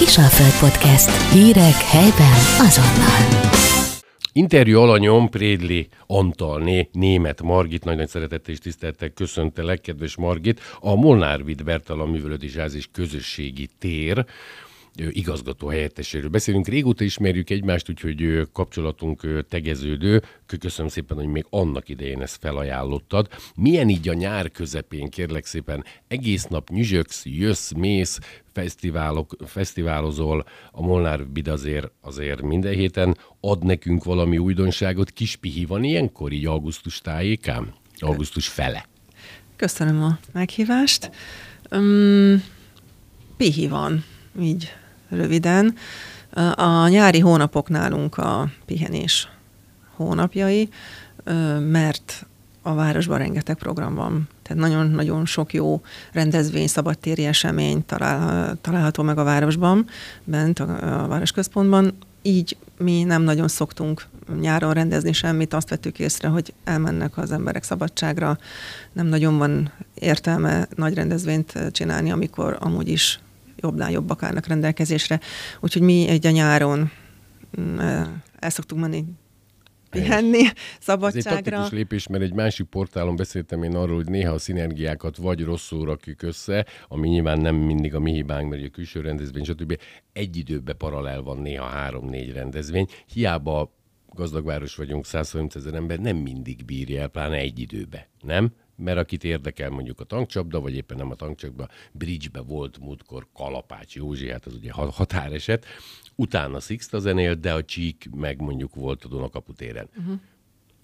Kisalföld 0.00 0.70
Podcast. 0.70 1.32
Hírek 1.32 1.74
helyben 1.74 2.32
azonnal. 2.58 3.50
Interjú 4.32 4.80
alanyom 4.80 5.28
Prédli 5.28 5.88
Antal, 6.06 6.60
né, 6.60 6.88
német 6.92 7.42
Margit, 7.42 7.84
nagyon 7.84 7.98
nagy 7.98 8.08
szeretettel 8.08 8.54
és 8.54 8.58
tisztelettel 8.58 9.08
köszöntelek, 9.08 9.80
kedves 9.80 10.16
Margit, 10.16 10.60
a 10.80 10.94
Molnár 10.94 11.44
Vid 11.44 11.64
Bertalan 11.64 12.08
Művelődés 12.08 12.56
Ház 12.56 12.74
és 12.74 12.88
Közösségi 12.92 13.68
Tér 13.78 14.24
igazgató 15.08 15.68
helyetteséről 15.68 16.28
beszélünk. 16.28 16.68
Régóta 16.68 17.04
ismerjük 17.04 17.50
egymást, 17.50 17.88
úgyhogy 17.88 18.48
kapcsolatunk 18.52 19.44
tegeződő. 19.48 20.22
Köszönöm 20.58 20.90
szépen, 20.90 21.16
hogy 21.16 21.26
még 21.26 21.46
annak 21.50 21.88
idején 21.88 22.22
ezt 22.22 22.36
felajánlottad. 22.40 23.28
Milyen 23.54 23.88
így 23.88 24.08
a 24.08 24.12
nyár 24.12 24.50
közepén, 24.50 25.08
kérlek 25.08 25.44
szépen, 25.44 25.84
egész 26.08 26.44
nap 26.44 26.70
nyüzsöksz, 26.70 27.22
jössz, 27.24 27.70
mész, 27.70 28.18
fesztiválok, 28.52 29.36
fesztiválozol, 29.46 30.44
a 30.70 30.82
Molnár 30.82 31.26
Bid 31.26 31.48
azért, 31.48 31.90
azért 32.00 32.42
minden 32.42 32.74
héten 32.74 33.16
ad 33.40 33.64
nekünk 33.64 34.04
valami 34.04 34.38
újdonságot. 34.38 35.10
Kis 35.10 35.36
pihi 35.36 35.64
van 35.64 35.84
ilyenkor, 35.84 36.32
így 36.32 36.46
augusztus 36.46 37.00
tájékán? 37.00 37.74
Augusztus 37.98 38.48
fele. 38.48 38.88
Köszönöm 39.56 40.02
a 40.02 40.18
meghívást. 40.32 41.10
Um, 41.70 42.42
pihi 43.36 43.68
van, 43.68 44.04
így 44.40 44.72
röviden. 45.10 45.74
A 46.54 46.88
nyári 46.88 47.18
hónapok 47.18 47.68
nálunk 47.68 48.18
a 48.18 48.48
pihenés 48.66 49.28
hónapjai, 49.96 50.68
mert 51.58 52.26
a 52.62 52.74
városban 52.74 53.18
rengeteg 53.18 53.56
program 53.56 53.94
van. 53.94 54.28
Tehát 54.42 54.62
nagyon-nagyon 54.62 55.26
sok 55.26 55.52
jó 55.52 55.82
rendezvény, 56.12 56.66
szabadtéri 56.66 57.26
esemény 57.26 57.84
talál, 57.86 58.56
található 58.60 59.02
meg 59.02 59.18
a 59.18 59.24
városban, 59.24 59.86
bent 60.24 60.58
a, 60.58 61.02
a 61.02 61.06
városközpontban. 61.08 61.96
Így 62.22 62.56
mi 62.78 63.02
nem 63.02 63.22
nagyon 63.22 63.48
szoktunk 63.48 64.06
nyáron 64.40 64.72
rendezni 64.72 65.12
semmit, 65.12 65.54
azt 65.54 65.68
vettük 65.68 65.98
észre, 65.98 66.28
hogy 66.28 66.54
elmennek 66.64 67.18
az 67.18 67.32
emberek 67.32 67.62
szabadságra, 67.62 68.38
nem 68.92 69.06
nagyon 69.06 69.38
van 69.38 69.72
értelme 69.94 70.68
nagy 70.76 70.94
rendezvényt 70.94 71.58
csinálni, 71.72 72.10
amikor 72.10 72.56
amúgy 72.60 72.88
is 72.88 73.20
jobbnál 73.60 73.90
jobbak 73.90 74.22
állnak 74.22 74.46
rendelkezésre. 74.46 75.20
Úgyhogy 75.60 75.82
mi 75.82 76.08
egy 76.08 76.26
a 76.26 76.30
nyáron 76.30 76.90
mm, 77.60 77.78
el 78.38 78.50
szoktunk 78.50 78.80
menni 78.80 79.04
pihenni 79.90 80.42
szabadságra. 80.80 81.30
Ez 81.30 81.36
egy 81.36 81.42
taktikus 81.42 81.78
lépés, 81.78 82.06
mert 82.06 82.22
egy 82.22 82.34
másik 82.34 82.66
portálon 82.66 83.16
beszéltem 83.16 83.62
én 83.62 83.76
arról, 83.76 83.96
hogy 83.96 84.08
néha 84.08 84.32
a 84.32 84.38
szinergiákat 84.38 85.16
vagy 85.16 85.44
rosszul 85.44 85.84
rakjuk 85.84 86.22
össze, 86.22 86.66
ami 86.88 87.08
nyilván 87.08 87.40
nem 87.40 87.56
mindig 87.56 87.94
a 87.94 88.00
mi 88.00 88.12
hibánk, 88.12 88.50
mert 88.50 88.64
a 88.64 88.68
külső 88.68 89.00
rendezvény, 89.00 89.44
stb. 89.44 89.78
Egy 90.12 90.36
időben 90.36 90.76
paralel 90.76 91.22
van 91.22 91.38
néha 91.38 91.66
három-négy 91.66 92.32
rendezvény. 92.32 92.86
Hiába 93.12 93.74
gazdag 94.14 94.44
város 94.44 94.76
vagyunk, 94.76 95.06
130 95.06 95.54
ezer 95.54 95.74
ember 95.74 95.98
nem 95.98 96.16
mindig 96.16 96.64
bírja 96.64 97.00
el, 97.00 97.08
pláne 97.08 97.36
egy 97.36 97.58
időbe, 97.58 98.08
nem? 98.20 98.52
Mert 98.80 98.98
akit 98.98 99.24
érdekel 99.24 99.70
mondjuk 99.70 100.00
a 100.00 100.04
tankcsapda, 100.04 100.60
vagy 100.60 100.74
éppen 100.74 100.96
nem 100.96 101.10
a 101.10 101.14
tankcsapda, 101.14 101.68
bridgebe 101.92 102.40
volt 102.40 102.78
múltkor 102.78 103.26
Kalapács 103.34 103.94
Józsi, 103.94 104.30
hát 104.30 104.46
az 104.46 104.54
ugye 104.54 104.72
határeset, 104.72 105.66
utána 106.14 106.60
Sixta 106.60 106.98
zenél, 106.98 107.34
de 107.34 107.52
a 107.52 107.64
csík 107.64 108.08
meg 108.16 108.40
mondjuk 108.40 108.74
volt 108.74 109.04
a 109.04 109.08
Dunakapu 109.08 109.52
téren. 109.52 109.88
Uh-huh. 109.98 110.14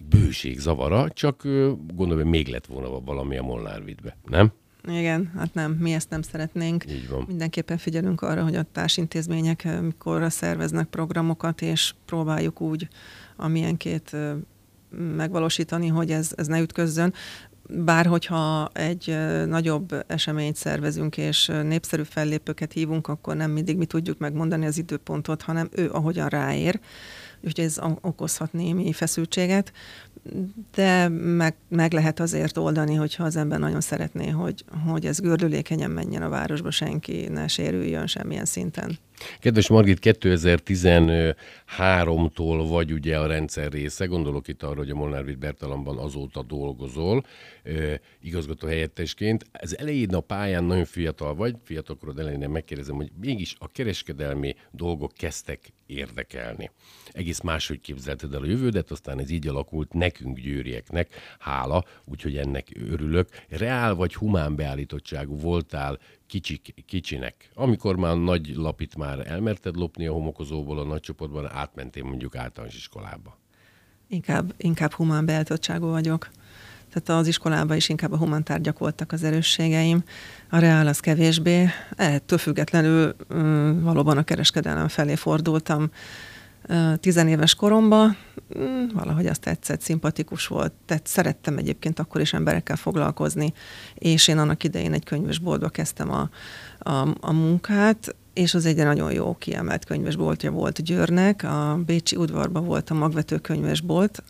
Bőség 0.09 0.59
zavara, 0.59 1.09
csak 1.09 1.43
gondolom, 1.93 2.21
hogy 2.21 2.31
még 2.31 2.47
lett 2.47 2.65
volna 2.65 2.99
valami 2.99 3.37
a 3.37 3.43
Molnár 3.43 3.83
vidbe, 3.83 4.17
nem? 4.25 4.51
Igen, 4.87 5.31
hát 5.35 5.53
nem, 5.53 5.71
mi 5.71 5.93
ezt 5.93 6.09
nem 6.09 6.21
szeretnénk. 6.21 6.85
Így 6.89 7.09
van. 7.09 7.25
Mindenképpen 7.27 7.77
figyelünk 7.77 8.21
arra, 8.21 8.43
hogy 8.43 8.55
a 8.55 8.65
társintézmények 8.71 9.81
mikor 9.81 10.31
szerveznek 10.31 10.87
programokat, 10.87 11.61
és 11.61 11.93
próbáljuk 12.05 12.61
úgy 12.61 12.87
amilyen 13.35 13.77
két 13.77 14.15
megvalósítani, 15.15 15.87
hogy 15.87 16.11
ez, 16.11 16.31
ez 16.35 16.47
ne 16.47 16.59
ütközzön 16.59 17.13
bár 17.69 18.05
hogyha 18.05 18.69
egy 18.73 19.17
nagyobb 19.47 20.03
eseményt 20.07 20.55
szervezünk, 20.55 21.17
és 21.17 21.51
népszerű 21.63 22.03
fellépőket 22.03 22.73
hívunk, 22.73 23.07
akkor 23.07 23.35
nem 23.35 23.51
mindig 23.51 23.77
mi 23.77 23.85
tudjuk 23.85 24.17
megmondani 24.17 24.65
az 24.65 24.77
időpontot, 24.77 25.41
hanem 25.41 25.69
ő 25.71 25.89
ahogyan 25.91 26.27
ráér. 26.27 26.79
Úgyhogy 27.41 27.65
ez 27.65 27.79
okozhat 28.01 28.53
némi 28.53 28.93
feszültséget, 28.93 29.71
de 30.75 31.07
meg, 31.09 31.55
meg 31.69 31.93
lehet 31.93 32.19
azért 32.19 32.57
oldani, 32.57 32.95
hogyha 32.95 33.23
az 33.23 33.35
ember 33.35 33.59
nagyon 33.59 33.81
szeretné, 33.81 34.29
hogy, 34.29 34.65
hogy 34.87 35.05
ez 35.05 35.19
gördülékenyen 35.19 35.91
menjen 35.91 36.21
a 36.21 36.29
városba, 36.29 36.71
senki 36.71 37.27
ne 37.27 37.47
sérüljön 37.47 38.07
semmilyen 38.07 38.45
szinten. 38.45 38.97
Kedves 39.39 39.67
Margit, 39.67 39.99
2013-tól 40.01 42.65
vagy 42.69 42.91
ugye 42.91 43.19
a 43.19 43.27
rendszer 43.27 43.71
része, 43.71 44.05
gondolok 44.05 44.47
itt 44.47 44.63
arra, 44.63 44.77
hogy 44.77 44.89
a 44.89 44.95
Molnár 44.95 45.37
Bertalanban 45.37 45.97
azóta 45.97 46.43
dolgozol, 46.43 47.25
igazgató 48.21 48.67
helyettesként. 48.67 49.45
Az 49.51 49.77
elején 49.77 50.13
a 50.13 50.19
pályán 50.19 50.63
nagyon 50.63 50.85
fiatal 50.85 51.35
vagy, 51.35 51.55
fiatalkorod 51.63 52.19
elején 52.19 52.49
megkérdezem, 52.49 52.95
hogy 52.95 53.11
mégis 53.21 53.55
a 53.59 53.71
kereskedelmi 53.71 54.55
dolgok 54.71 55.11
kezdtek 55.11 55.73
érdekelni. 55.85 56.71
Egész 57.11 57.39
máshogy 57.39 57.81
képzelted 57.81 58.33
el 58.33 58.41
a 58.41 58.45
jövődet, 58.45 58.91
aztán 58.91 59.19
ez 59.19 59.29
így 59.29 59.47
alakult 59.47 59.93
nekünk 59.93 60.39
győrieknek, 60.39 61.09
hála, 61.39 61.83
úgyhogy 62.05 62.37
ennek 62.37 62.67
örülök. 62.91 63.29
Reál 63.49 63.95
vagy 63.95 64.15
humán 64.15 64.55
beállítottságú 64.55 65.39
voltál 65.39 65.99
kicsik, 66.27 66.73
kicsinek. 66.85 67.49
Amikor 67.53 67.95
már 67.95 68.15
nagy 68.15 68.55
lapit 68.55 68.95
már 68.95 69.27
elmerted 69.27 69.75
lopni 69.75 70.07
a 70.07 70.13
homokozóból 70.13 70.79
a 70.79 70.83
nagy 70.83 70.99
csoportban, 70.99 71.51
átmentél 71.51 72.03
mondjuk 72.03 72.35
általános 72.35 72.75
iskolába. 72.75 73.37
Inkább, 74.07 74.53
inkább 74.57 74.91
humán 74.91 75.25
beállítottságú 75.25 75.87
vagyok. 75.87 76.29
Tehát 76.93 77.21
az 77.21 77.27
iskolában 77.27 77.75
is 77.75 77.89
inkább 77.89 78.11
a 78.11 78.17
humántárgyak 78.17 78.79
voltak 78.79 79.11
az 79.11 79.23
erősségeim, 79.23 80.03
a 80.49 80.57
reál 80.57 80.87
az 80.87 80.99
kevésbé. 80.99 81.69
Ettől 81.95 82.37
függetlenül 82.37 83.15
valóban 83.81 84.17
a 84.17 84.23
kereskedelem 84.23 84.87
felé 84.87 85.15
fordultam 85.15 85.89
tizenéves 86.99 87.55
koromban, 87.55 88.17
valahogy 88.93 89.27
azt 89.27 89.41
tetszett, 89.41 89.81
szimpatikus 89.81 90.47
volt. 90.47 90.73
Tehát 90.85 91.07
szerettem 91.07 91.57
egyébként 91.57 91.99
akkor 91.99 92.21
is 92.21 92.33
emberekkel 92.33 92.75
foglalkozni, 92.75 93.53
és 93.93 94.27
én 94.27 94.37
annak 94.37 94.63
idején 94.63 94.93
egy 94.93 95.03
könyvesboltba 95.03 95.69
kezdtem 95.69 96.11
a, 96.11 96.29
a, 96.79 97.07
a 97.19 97.31
munkát, 97.31 98.15
és 98.33 98.53
az 98.53 98.65
egy 98.65 98.75
nagyon 98.75 99.11
jó 99.11 99.35
kiemelt 99.39 99.85
könyvesboltja 99.85 100.51
volt 100.51 100.83
Győrnek, 100.83 101.43
a 101.43 101.79
Bécsi 101.85 102.15
udvarban 102.15 102.65
volt 102.65 102.89
a 102.89 102.93
magvető 102.93 103.37
könyvesbolt, 103.37 104.23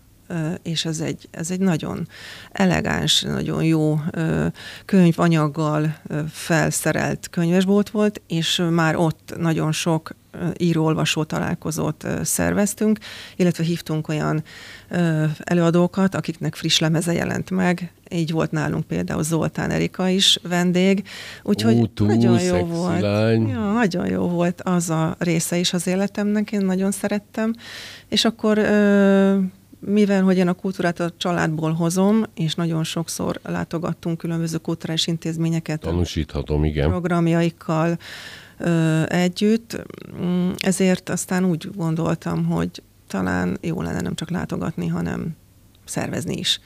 és 0.61 0.85
ez 0.85 0.99
egy, 0.99 1.27
ez 1.31 1.51
egy 1.51 1.59
nagyon 1.59 2.07
elegáns, 2.51 3.21
nagyon 3.21 3.63
jó 3.63 3.99
könyvanyaggal 4.85 5.95
felszerelt 6.29 7.29
könyvesbolt 7.29 7.89
volt, 7.89 8.21
és 8.27 8.63
már 8.69 8.95
ott 8.95 9.33
nagyon 9.37 9.71
sok 9.71 10.15
író-olvasó 10.57 11.23
találkozót 11.23 12.07
szerveztünk, 12.21 12.99
illetve 13.35 13.63
hívtunk 13.63 14.07
olyan 14.07 14.43
előadókat, 15.37 16.15
akiknek 16.15 16.55
friss 16.55 16.79
lemeze 16.79 17.13
jelent 17.13 17.49
meg. 17.49 17.91
Így 18.09 18.31
volt 18.31 18.51
nálunk 18.51 18.85
például 18.85 19.23
Zoltán 19.23 19.71
Erika 19.71 20.07
is 20.07 20.39
vendég, 20.43 21.07
úgyhogy 21.43 21.79
Ó, 21.79 21.85
túl 21.85 22.07
nagyon 22.07 22.41
jó 22.41 22.65
volt. 22.65 23.01
Lány. 23.01 23.47
Ja, 23.47 23.71
nagyon 23.71 24.07
jó 24.07 24.27
volt 24.27 24.61
az 24.61 24.89
a 24.89 25.15
része 25.19 25.57
is 25.57 25.73
az 25.73 25.87
életemnek, 25.87 26.51
én 26.51 26.65
nagyon 26.65 26.91
szerettem. 26.91 27.53
És 28.07 28.25
akkor 28.25 28.57
mivel 29.79 30.23
hogy 30.23 30.37
én 30.37 30.47
a 30.47 30.53
kultúrát 30.53 30.99
a 30.99 31.11
családból 31.17 31.71
hozom, 31.73 32.23
és 32.35 32.55
nagyon 32.55 32.83
sokszor 32.83 33.39
látogattunk 33.43 34.17
különböző 34.17 34.57
kulturális 34.57 35.07
intézményeket. 35.07 35.79
Tanúsíthatom, 35.79 36.63
igen. 36.63 36.89
Programjaikkal 36.89 37.97
együtt, 39.07 39.83
mm, 40.21 40.51
ezért 40.57 41.09
aztán 41.09 41.45
úgy 41.45 41.69
gondoltam, 41.75 42.45
hogy 42.45 42.83
talán 43.07 43.57
jó 43.61 43.81
lenne 43.81 44.01
nem 44.01 44.15
csak 44.15 44.29
látogatni, 44.29 44.87
hanem 44.87 45.35
szervezni 45.85 46.37
is. 46.37 46.59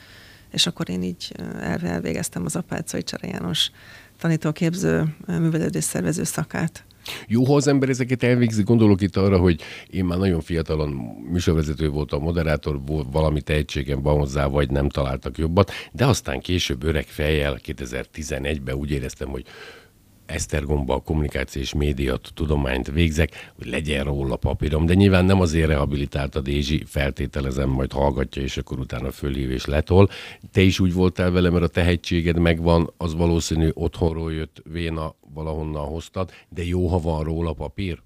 És 0.51 0.67
akkor 0.67 0.89
én 0.89 1.03
így 1.03 1.31
elvégeztem 1.59 2.45
az 2.45 2.55
Apácai 2.55 3.03
Csere 3.03 3.27
János 3.27 3.71
tanítóképző 4.19 5.15
művelődés 5.27 5.83
szervező 5.83 6.23
szakát. 6.23 6.83
Jó, 7.27 7.43
ha 7.43 7.55
az 7.55 7.67
ember 7.67 7.89
ezeket 7.89 8.23
elvégzi, 8.23 8.63
gondolok 8.63 9.01
itt 9.01 9.15
arra, 9.15 9.37
hogy 9.37 9.61
én 9.89 10.05
már 10.05 10.17
nagyon 10.17 10.41
fiatalon 10.41 10.89
műsorvezető 11.31 11.89
voltam, 11.89 12.21
moderátor, 12.21 12.81
valami 13.11 13.41
tehetségem 13.41 14.01
van 14.01 14.17
hozzá, 14.17 14.45
vagy 14.45 14.69
nem 14.69 14.89
találtak 14.89 15.37
jobbat, 15.37 15.71
de 15.91 16.05
aztán 16.05 16.39
később 16.39 16.83
öreg 16.83 17.05
fejjel, 17.05 17.59
2011-ben 17.65 18.75
úgy 18.75 18.91
éreztem, 18.91 19.29
hogy 19.29 19.45
Esztergomba 20.31 21.00
kommunikáció 21.00 21.62
és 21.62 21.74
média 21.74 22.18
tudományt 22.33 22.92
végzek, 22.92 23.51
hogy 23.57 23.68
legyen 23.68 24.04
róla 24.04 24.36
papírom, 24.36 24.86
de 24.86 24.94
nyilván 24.94 25.25
nem 25.25 25.42
azért 25.42 25.68
rehabilitált 25.68 26.36
a 26.36 26.42
Dézsi, 26.42 26.83
feltételezem, 26.88 27.69
majd 27.69 27.92
hallgatja, 27.92 28.42
és 28.42 28.57
akkor 28.57 28.80
utána 28.80 29.12
fölhív 29.12 29.51
és 29.51 29.66
letol. 29.66 30.10
Te 30.51 30.62
is 30.62 30.80
úgy 30.80 30.94
voltál 30.94 31.31
vele, 31.31 31.50
mert 31.50 31.63
a 31.63 31.68
tehetséged 31.68 32.39
megvan, 32.39 32.94
az 32.98 33.16
valószínű 33.16 33.69
otthonról 33.74 34.33
jött 34.33 34.62
véna, 34.72 35.16
valahonnan 35.33 35.86
hoztad, 35.86 36.31
de 36.50 36.66
jó, 36.66 36.88
ha 36.88 37.00
van 37.00 37.24
róla 37.24 37.54
papír? 37.54 38.01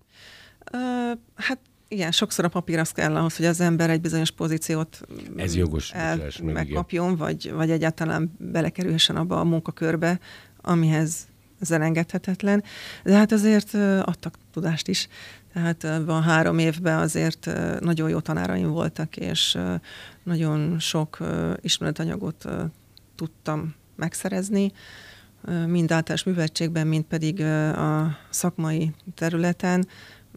Uh, 0.73 1.19
hát 1.35 1.59
igen, 1.87 2.11
sokszor 2.11 2.45
a 2.45 2.49
papír 2.49 2.79
az 2.79 2.91
kell 2.91 3.15
ahhoz, 3.15 3.35
hogy 3.35 3.45
az 3.45 3.59
ember 3.59 3.89
egy 3.89 4.01
bizonyos 4.01 4.31
pozíciót 4.31 5.01
Ez 5.35 5.55
jogos, 5.55 5.91
el, 5.91 6.17
meg, 6.17 6.53
megkapjon, 6.53 7.15
vagy, 7.15 7.51
vagy 7.51 7.71
egyáltalán 7.71 8.35
belekerülhessen 8.39 9.15
abba 9.15 9.39
a 9.39 9.43
munkakörbe, 9.43 10.19
amihez 10.61 11.27
ez 11.59 11.71
elengedhetetlen. 11.71 12.63
De 13.03 13.15
hát 13.15 13.31
azért 13.31 13.73
adtak 14.01 14.35
tudást 14.51 14.87
is. 14.87 15.07
Tehát 15.53 15.83
a 15.83 16.19
három 16.19 16.59
évben 16.59 16.99
azért 16.99 17.49
nagyon 17.79 18.09
jó 18.09 18.19
tanáraim 18.19 18.69
voltak, 18.69 19.17
és 19.17 19.57
nagyon 20.23 20.79
sok 20.79 21.17
ismeretanyagot 21.61 22.45
tudtam 23.15 23.75
megszerezni, 23.95 24.71
mind 25.67 25.91
általános 25.91 26.23
műveltségben, 26.23 26.87
mind 26.87 27.03
pedig 27.03 27.41
a 27.41 28.17
szakmai 28.29 28.91
területen. 29.13 29.87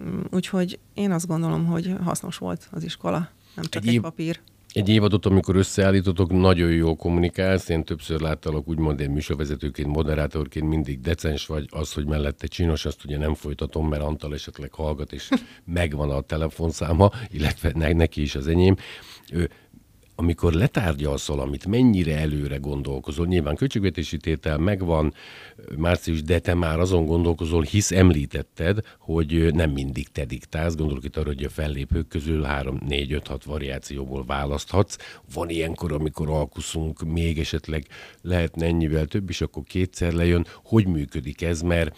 Mm, 0.04 0.20
úgyhogy 0.30 0.78
én 0.94 1.10
azt 1.10 1.26
gondolom, 1.26 1.66
hogy 1.66 1.94
hasznos 2.02 2.38
volt 2.38 2.68
az 2.70 2.84
iskola, 2.84 3.30
nem 3.54 3.64
csak 3.64 3.82
egy, 3.84 3.94
egy 3.94 4.00
papír. 4.00 4.40
Egy 4.78 4.88
évadot, 4.88 5.26
amikor 5.26 5.56
összeállítotok, 5.56 6.30
nagyon 6.30 6.70
jól 6.70 6.96
kommunikálsz. 6.96 7.68
Én 7.68 7.84
többször 7.84 8.20
láttalak 8.20 8.68
úgymond 8.68 9.00
én 9.00 9.10
műsorvezetőként, 9.10 9.88
moderátorként 9.88 10.68
mindig 10.68 11.00
decens 11.00 11.46
vagy. 11.46 11.66
Az, 11.70 11.92
hogy 11.92 12.06
mellette 12.06 12.46
csinos, 12.46 12.84
azt 12.84 13.04
ugye 13.04 13.18
nem 13.18 13.34
folytatom, 13.34 13.88
mert 13.88 14.02
Antal 14.02 14.34
esetleg 14.34 14.72
hallgat, 14.72 15.12
és 15.12 15.28
megvan 15.64 16.10
a 16.10 16.20
telefonszáma, 16.20 17.10
illetve 17.30 17.92
neki 17.92 18.20
is 18.20 18.34
az 18.34 18.46
enyém 18.46 18.76
amikor 20.20 20.52
letárgyalsz 20.52 21.26
valamit, 21.26 21.66
mennyire 21.66 22.18
előre 22.18 22.56
gondolkozol? 22.56 23.26
Nyilván 23.26 23.56
költségvetési 23.56 24.16
tétel 24.16 24.58
megvan, 24.58 25.14
március, 25.76 26.22
de 26.22 26.38
te 26.38 26.54
már 26.54 26.78
azon 26.80 27.06
gondolkozol, 27.06 27.62
hisz 27.62 27.90
említetted, 27.90 28.78
hogy 28.98 29.54
nem 29.54 29.70
mindig 29.70 30.08
te 30.08 30.24
diktálsz, 30.24 30.76
gondolok 30.76 31.04
itt 31.04 31.16
arra, 31.16 31.26
hogy 31.26 31.44
a 31.44 31.48
fellépők 31.48 32.08
közül 32.08 32.42
3, 32.42 32.78
4, 32.86 33.12
5, 33.12 33.26
6 33.26 33.44
variációból 33.44 34.24
választhatsz. 34.24 34.96
Van 35.34 35.48
ilyenkor, 35.48 35.92
amikor 35.92 36.28
alkuszunk, 36.28 37.02
még 37.02 37.38
esetleg 37.38 37.86
lehetne 38.22 38.66
ennyivel 38.66 39.06
több, 39.06 39.28
és 39.28 39.40
akkor 39.40 39.62
kétszer 39.62 40.12
lejön. 40.12 40.46
Hogy 40.64 40.86
működik 40.86 41.42
ez? 41.42 41.60
Mert 41.60 41.96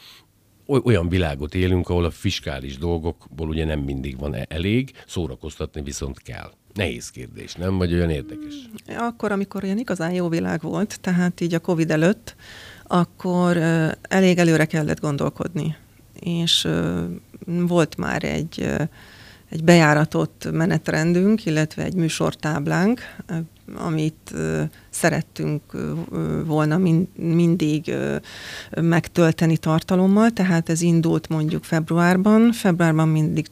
olyan 0.84 1.08
világot 1.08 1.54
élünk, 1.54 1.88
ahol 1.88 2.04
a 2.04 2.10
fiskális 2.10 2.78
dolgokból 2.78 3.48
ugye 3.48 3.64
nem 3.64 3.80
mindig 3.80 4.18
van 4.18 4.34
e- 4.34 4.46
elég, 4.48 4.92
szórakoztatni 5.06 5.82
viszont 5.82 6.22
kell. 6.22 6.50
Nehéz 6.74 7.10
kérdés, 7.10 7.54
nem? 7.54 7.78
Vagy 7.78 7.92
olyan 7.92 8.10
érdekes? 8.10 8.54
Akkor, 8.96 9.32
amikor 9.32 9.64
olyan 9.64 9.78
igazán 9.78 10.12
jó 10.12 10.28
világ 10.28 10.60
volt, 10.60 11.00
tehát 11.00 11.40
így 11.40 11.54
a 11.54 11.58
Covid 11.58 11.90
előtt, 11.90 12.36
akkor 12.86 13.56
elég 14.02 14.38
előre 14.38 14.64
kellett 14.64 15.00
gondolkodni. 15.00 15.76
És 16.20 16.68
volt 17.46 17.96
már 17.96 18.24
egy, 18.24 18.66
egy 19.50 19.64
bejáratott 19.64 20.48
menetrendünk, 20.52 21.46
illetve 21.46 21.82
egy 21.84 21.94
műsortáblánk, 21.94 23.00
amit 23.76 24.34
szerettünk 24.90 25.62
volna 26.44 26.80
mindig 27.16 27.94
megtölteni 28.80 29.56
tartalommal, 29.56 30.30
tehát 30.30 30.68
ez 30.68 30.80
indult 30.80 31.28
mondjuk 31.28 31.64
februárban. 31.64 32.52
Februárban 32.52 33.08
mindig 33.08 33.46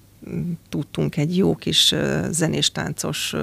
tudtunk 0.68 1.16
egy 1.16 1.36
jó 1.36 1.54
kis 1.54 1.94
zenés-táncos 2.30 3.34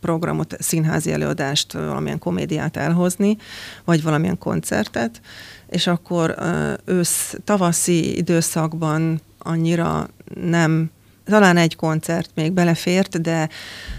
programot, 0.00 0.56
színházi 0.58 1.12
előadást, 1.12 1.72
valamilyen 1.72 2.18
komédiát 2.18 2.76
elhozni, 2.76 3.36
vagy 3.84 4.02
valamilyen 4.02 4.38
koncertet, 4.38 5.20
és 5.68 5.86
akkor 5.86 6.34
ősz, 6.84 7.34
tavaszi 7.44 8.16
időszakban 8.16 9.20
annyira 9.38 10.08
nem 10.34 10.90
talán 11.24 11.56
egy 11.56 11.76
koncert 11.76 12.30
még 12.34 12.52
belefért, 12.52 13.20
de 13.20 13.48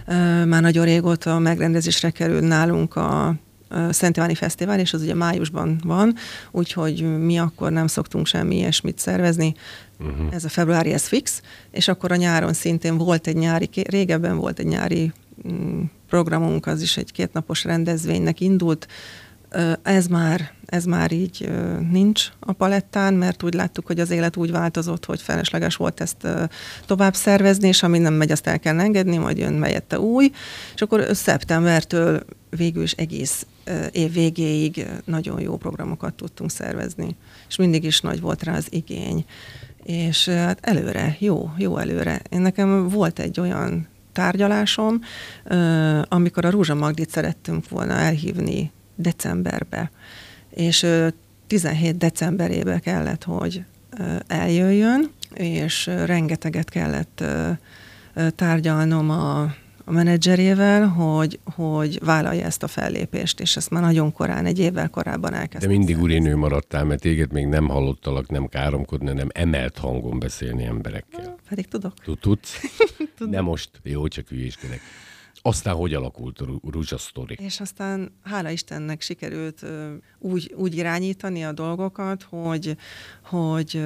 uh, 0.08 0.46
már 0.46 0.62
nagyon 0.62 0.86
régóta 0.86 1.40
megrendezésre 1.40 2.10
kerül 2.10 2.40
nálunk 2.40 2.96
a 2.96 3.36
Szent 3.90 4.18
Iváni 4.18 4.36
Fesztivál, 4.36 4.80
és 4.80 4.94
az 4.94 5.02
ugye 5.02 5.14
májusban 5.14 5.81
van, 5.84 6.16
úgyhogy 6.52 7.18
mi 7.18 7.40
akkor 7.40 7.72
nem 7.72 7.88
szoktunk 7.88 8.25
semmi 8.25 8.56
ilyesmit 8.56 9.00
szervezni. 9.00 9.54
Uh-huh. 10.00 10.34
Ez 10.34 10.46
a 10.46 10.50
februári, 10.50 10.94
ez 10.94 11.08
fix, 11.08 11.42
és 11.72 11.88
akkor 11.88 12.12
a 12.12 12.16
nyáron 12.16 12.54
szintén 12.54 12.98
volt 12.98 13.28
egy 13.28 13.36
nyári, 13.36 13.69
régebben 13.84 14.38
volt 14.38 14.60
egy 14.60 14.66
nyári 14.66 15.12
mm, 15.48 15.81
programunk, 16.10 16.66
az 16.66 16.81
is 16.81 16.98
egy 16.98 17.12
kétnapos 17.12 17.64
rendezvénynek 17.64 18.40
indult, 18.40 18.88
ez 19.81 20.08
már, 20.08 20.54
ez 20.74 20.86
már 20.86 21.12
így 21.12 21.50
nincs 21.92 22.28
a 22.40 22.52
palettán, 22.52 23.14
mert 23.14 23.44
úgy 23.44 23.54
láttuk, 23.54 23.86
hogy 23.86 24.00
az 24.00 24.10
élet 24.10 24.36
úgy 24.36 24.52
változott, 24.52 25.06
hogy 25.06 25.22
felesleges 25.22 25.75
volt 25.75 26.02
ezt 26.02 26.28
tovább 26.86 27.16
szervezni, 27.16 27.68
és 27.68 27.84
ami 27.84 27.98
nem 27.98 28.14
megy, 28.14 28.31
azt 28.31 28.48
el 28.48 28.60
kell 28.60 28.80
engedni, 28.80 29.18
majd 29.18 29.38
jön 29.38 29.54
melyette 29.54 30.00
új, 30.00 30.31
és 30.75 30.81
akkor 30.81 31.08
szeptembertől 31.12 32.25
végül 32.50 32.84
is 32.84 32.92
egész 32.92 33.46
év 33.92 34.14
végéig 34.14 34.86
nagyon 35.06 35.42
jó 35.42 35.58
programokat 35.58 36.14
tudtunk 36.14 36.52
szervezni, 36.52 37.16
és 37.48 37.56
mindig 37.56 37.84
is 37.84 38.02
nagy 38.02 38.22
volt 38.22 38.44
rá 38.44 38.56
az 38.56 38.68
igény. 38.69 39.26
És 39.84 40.28
hát 40.28 40.58
előre, 40.62 41.16
jó, 41.19 41.52
jó 41.58 41.78
előre. 41.78 42.22
Én 42.30 42.42
nekem 42.42 42.88
volt 42.88 43.19
egy 43.19 43.40
olyan 43.40 43.88
tárgyalásom, 44.12 45.02
amikor 46.08 46.46
a 46.46 46.50
Rúzsa 46.50 46.76
Magdit 46.76 47.10
szerettünk 47.10 47.69
volna 47.69 47.94
elhívni 47.94 48.72
decemberbe, 48.96 49.92
és 50.54 50.86
17 51.48 51.98
decemberébe 51.98 52.80
kellett, 52.80 53.24
hogy 53.24 53.64
eljöjjön, 54.28 55.12
és 55.34 55.86
rengeteget 55.86 56.70
kellett 56.70 57.24
tárgyalnom 58.36 59.10
a 59.10 59.54
a 59.86 59.92
menedzserével, 59.92 60.88
hogy, 60.88 61.40
hogy 61.56 62.00
vállalja 62.04 62.46
ezt 62.46 62.64
a 62.64 62.68
fellépést, 62.68 63.40
és 63.40 63.56
ezt 63.56 63.70
már 63.70 63.82
nagyon 63.82 64.12
korán, 64.12 64.46
egy 64.46 64.60
évvel 64.60 64.90
korábban 64.90 65.34
elkezdtem. 65.34 65.72
De 65.72 65.78
mindig 65.78 66.02
urinő 66.02 66.36
maradtál, 66.36 66.84
mert 66.84 67.02
téged 67.02 67.32
még 67.32 67.46
nem 67.46 67.68
hallottalak, 67.68 68.30
nem 68.30 68.48
káromkodni, 68.48 69.08
hanem 69.08 69.28
emelt 69.34 69.78
hangon 69.78 70.20
beszélni 70.20 70.64
emberekkel. 70.64 71.36
Pedig 71.50 71.68
tudok. 71.68 71.94
Tudsz? 72.20 72.60
Nem 73.18 73.44
most. 73.44 73.70
Jó, 73.84 74.08
csak 74.08 74.28
hülyéskedek. 74.28 74.80
Aztán 75.45 75.75
hogy 75.75 75.94
alakult 75.94 76.40
a 76.40 76.45
Rúzsa 76.72 76.98
sztori? 76.98 77.38
És 77.42 77.60
aztán 77.60 78.12
hála 78.22 78.50
Istennek 78.50 79.01
sikerült 79.01 79.66
úgy, 80.19 80.54
úgy 80.56 80.75
irányítani 80.75 81.44
a 81.44 81.51
dolgokat, 81.51 82.24
hogy, 82.24 82.78
hogy 83.24 83.84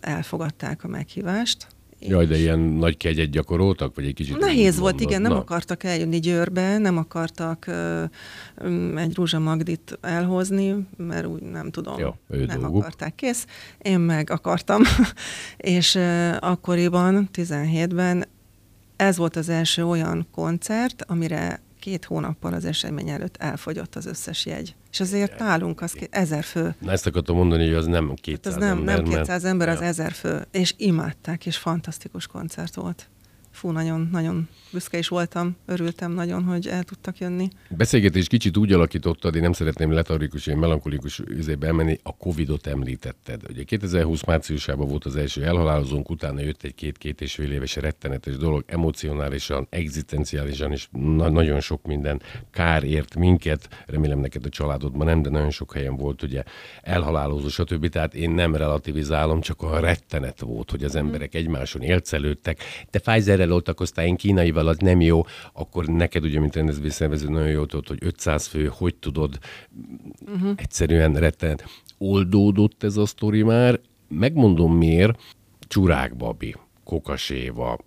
elfogadták 0.00 0.84
a 0.84 0.88
meghívást, 0.88 1.66
Jaj, 2.00 2.26
de 2.26 2.38
ilyen 2.38 2.58
nagy 2.58 2.96
kegyet 2.96 3.30
gyakoroltak, 3.30 3.94
vagy 3.94 4.04
egy 4.04 4.14
kicsit? 4.14 4.38
Nehéz 4.38 4.78
volt, 4.78 5.00
igen, 5.00 5.22
nem 5.22 5.32
Na. 5.32 5.38
akartak 5.38 5.84
eljönni 5.84 6.18
Győrbe, 6.18 6.78
nem 6.78 6.96
akartak 6.96 7.66
uh, 7.68 9.00
egy 9.00 9.14
Rúzsa 9.14 9.38
Magdit 9.38 9.98
elhozni, 10.00 10.86
mert 10.96 11.26
úgy 11.26 11.42
nem 11.42 11.70
tudom, 11.70 11.98
ja, 11.98 12.18
nem 12.28 12.60
dolguk. 12.60 12.82
akarták, 12.82 13.14
kész. 13.14 13.46
Én 13.78 13.98
meg 13.98 14.30
akartam, 14.30 14.82
és 15.56 15.94
uh, 15.94 16.36
akkoriban, 16.40 17.28
17-ben 17.34 18.24
ez 18.98 19.16
volt 19.16 19.36
az 19.36 19.48
első 19.48 19.86
olyan 19.86 20.26
koncert, 20.30 21.04
amire 21.06 21.60
két 21.80 22.04
hónappal 22.04 22.52
az 22.52 22.64
esemény 22.64 23.08
előtt 23.08 23.36
elfogyott 23.36 23.94
az 23.94 24.06
összes 24.06 24.46
jegy. 24.46 24.74
És 24.90 25.00
azért 25.00 25.38
nálunk 25.38 25.80
az 25.80 25.96
ezer 26.10 26.44
fő. 26.44 26.74
Na 26.78 26.92
ezt 26.92 27.06
akartam 27.06 27.36
mondani, 27.36 27.66
hogy 27.66 27.74
az 27.74 27.86
nem 27.86 28.14
200 28.14 28.44
hát 28.44 28.54
az 28.54 28.68
nem, 28.68 28.78
ember. 28.78 29.02
Nem 29.02 29.12
200 29.18 29.44
ember, 29.44 29.68
az 29.68 29.80
ja. 29.80 29.86
ezer 29.86 30.12
fő. 30.12 30.46
És 30.50 30.74
imádták, 30.76 31.46
és 31.46 31.56
fantasztikus 31.56 32.26
koncert 32.26 32.74
volt 32.74 33.08
fú, 33.50 33.70
nagyon, 33.70 34.08
nagyon 34.12 34.48
büszke 34.72 34.98
is 34.98 35.08
voltam, 35.08 35.56
örültem 35.66 36.12
nagyon, 36.12 36.44
hogy 36.44 36.66
el 36.66 36.82
tudtak 36.82 37.18
jönni. 37.18 37.48
Beszélgetés 37.70 38.26
kicsit 38.26 38.56
úgy 38.56 38.72
alakítottad, 38.72 39.34
én 39.34 39.42
nem 39.42 39.52
szeretném 39.52 39.92
letarikus, 39.92 40.46
én 40.46 40.56
melankolikus 40.56 41.18
üzébe 41.18 41.66
elmenni, 41.66 41.98
a 42.02 42.16
Covid-ot 42.16 42.66
említetted. 42.66 43.42
Ugye 43.48 43.62
2020 43.62 44.24
márciusában 44.24 44.88
volt 44.88 45.04
az 45.04 45.16
első 45.16 45.44
elhalálozónk, 45.44 46.10
utána 46.10 46.40
jött 46.40 46.62
egy 46.62 46.74
két-két 46.74 47.20
és 47.20 47.34
fél 47.34 47.52
éves 47.52 47.76
rettenetes 47.76 48.36
dolog, 48.36 48.64
emocionálisan, 48.66 49.66
egzisztenciálisan 49.70 50.72
is 50.72 50.88
na- 50.92 51.30
nagyon 51.30 51.60
sok 51.60 51.86
minden 51.86 52.22
kár 52.50 52.84
ért 52.84 53.14
minket, 53.14 53.84
remélem 53.86 54.18
neked 54.18 54.44
a 54.44 54.48
családodban 54.48 55.06
nem, 55.06 55.22
de 55.22 55.30
nagyon 55.30 55.50
sok 55.50 55.72
helyen 55.72 55.96
volt 55.96 56.22
ugye 56.22 56.42
elhalálozó, 56.82 57.48
stb. 57.48 57.88
Tehát 57.88 58.14
én 58.14 58.30
nem 58.30 58.54
relativizálom, 58.54 59.40
csak 59.40 59.62
a 59.62 59.80
rettenet 59.80 60.40
volt, 60.40 60.70
hogy 60.70 60.84
az 60.84 60.94
emberek 60.94 61.34
egymáson 61.34 61.82
élcelődtek. 61.82 62.62
Te 62.90 62.98
Pfizerrel 62.98 63.37
oltakoztál, 63.46 64.06
én 64.06 64.16
kínaival, 64.16 64.68
az 64.68 64.76
nem 64.78 65.00
jó, 65.00 65.24
akkor 65.52 65.86
neked 65.86 66.24
ugye, 66.24 66.40
mint 66.40 66.54
rendezvény 66.54 66.90
szervező, 66.90 67.28
nagyon 67.28 67.48
jó 67.48 67.64
tudod, 67.64 67.88
hogy 67.88 67.98
500 68.00 68.46
fő, 68.46 68.70
hogy 68.76 68.94
tudod 68.94 69.38
uh-huh. 70.26 70.52
egyszerűen 70.56 71.14
rettenet. 71.14 71.64
oldódott 71.98 72.82
ez 72.82 72.96
a 72.96 73.06
sztori 73.06 73.42
már. 73.42 73.80
Megmondom 74.08 74.76
miért. 74.76 75.20
Csurák 75.60 76.16
Babi, 76.16 76.54
Kokaséva, 76.84 77.78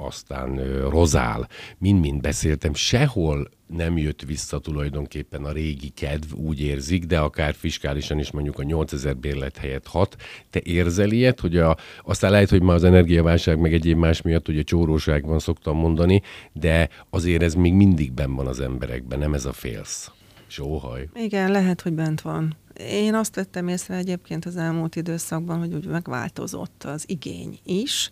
aztán 0.00 0.80
Rozál, 0.90 1.48
mind-mind 1.78 2.20
beszéltem, 2.20 2.74
sehol 2.74 3.48
nem 3.66 3.98
jött 3.98 4.22
vissza 4.22 4.58
tulajdonképpen 4.58 5.44
a 5.44 5.52
régi 5.52 5.88
kedv, 5.88 6.32
úgy 6.34 6.60
érzik, 6.60 7.04
de 7.04 7.18
akár 7.18 7.54
fiskálisan 7.54 8.18
is 8.18 8.30
mondjuk 8.30 8.58
a 8.58 8.62
8000 8.62 9.16
bérlet 9.16 9.56
helyett 9.56 9.86
6. 9.86 10.16
Te 10.50 10.60
érzel 10.62 11.10
ilyet, 11.10 11.40
hogy 11.40 11.56
a, 11.56 11.76
aztán 12.04 12.30
lehet, 12.30 12.50
hogy 12.50 12.62
ma 12.62 12.72
az 12.72 12.84
energiaválság 12.84 13.58
meg 13.58 13.72
egyéb 13.74 13.98
más 13.98 14.22
miatt, 14.22 14.48
a 14.48 14.62
csóróság 14.64 15.26
van, 15.26 15.38
szoktam 15.38 15.76
mondani, 15.76 16.22
de 16.52 16.88
azért 17.10 17.42
ez 17.42 17.54
még 17.54 17.72
mindig 17.72 18.12
benn 18.12 18.34
van 18.34 18.46
az 18.46 18.60
emberekben, 18.60 19.18
nem 19.18 19.34
ez 19.34 19.44
a 19.44 19.52
félsz. 19.52 20.10
Sóhaj. 20.46 21.08
Igen, 21.14 21.50
lehet, 21.50 21.80
hogy 21.80 21.92
bent 21.92 22.20
van. 22.20 22.56
Én 22.80 23.14
azt 23.14 23.34
vettem 23.34 23.68
észre 23.68 23.94
egyébként 23.94 24.44
az 24.44 24.56
elmúlt 24.56 24.96
időszakban, 24.96 25.58
hogy 25.58 25.74
úgy 25.74 25.86
megváltozott 25.86 26.84
az 26.84 27.04
igény 27.06 27.58
is. 27.64 28.10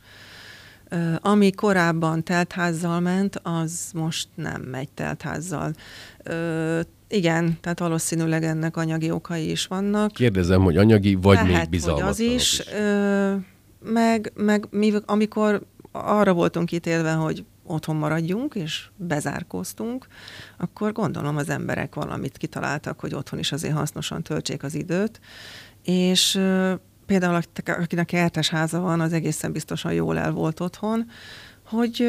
Ami 1.20 1.50
korábban 1.50 2.24
teltházzal 2.24 3.00
ment, 3.00 3.40
az 3.42 3.90
most 3.94 4.28
nem 4.34 4.60
megy 4.60 4.88
teltházzal. 4.88 5.72
Igen, 7.08 7.58
tehát 7.60 7.78
valószínűleg 7.78 8.44
ennek 8.44 8.76
anyagi 8.76 9.10
okai 9.10 9.50
is 9.50 9.66
vannak. 9.66 10.12
Kérdezem, 10.12 10.62
hogy 10.62 10.76
anyagi, 10.76 11.14
vagy 11.14 11.34
Lehet, 11.34 11.50
még 11.60 11.68
bizalmatlanok 11.68 12.12
az 12.12 12.20
is. 12.20 12.58
is. 12.58 12.64
meg, 13.92 14.32
meg 14.34 14.66
mi, 14.70 14.92
amikor 15.06 15.62
arra 15.92 16.32
voltunk 16.32 16.72
ítélve, 16.72 17.12
hogy 17.12 17.44
otthon 17.66 17.96
maradjunk, 17.96 18.54
és 18.54 18.88
bezárkóztunk, 18.96 20.06
akkor 20.56 20.92
gondolom 20.92 21.36
az 21.36 21.48
emberek 21.48 21.94
valamit 21.94 22.36
kitaláltak, 22.36 23.00
hogy 23.00 23.14
otthon 23.14 23.38
is 23.38 23.52
azért 23.52 23.74
hasznosan 23.74 24.22
töltsék 24.22 24.62
az 24.62 24.74
időt, 24.74 25.20
és 25.82 26.40
például 27.06 27.40
akinek 27.64 28.06
kertes 28.06 28.48
háza 28.48 28.80
van, 28.80 29.00
az 29.00 29.12
egészen 29.12 29.52
biztosan 29.52 29.92
jól 29.92 30.18
el 30.18 30.32
volt 30.32 30.60
otthon, 30.60 31.10
hogy 31.64 32.08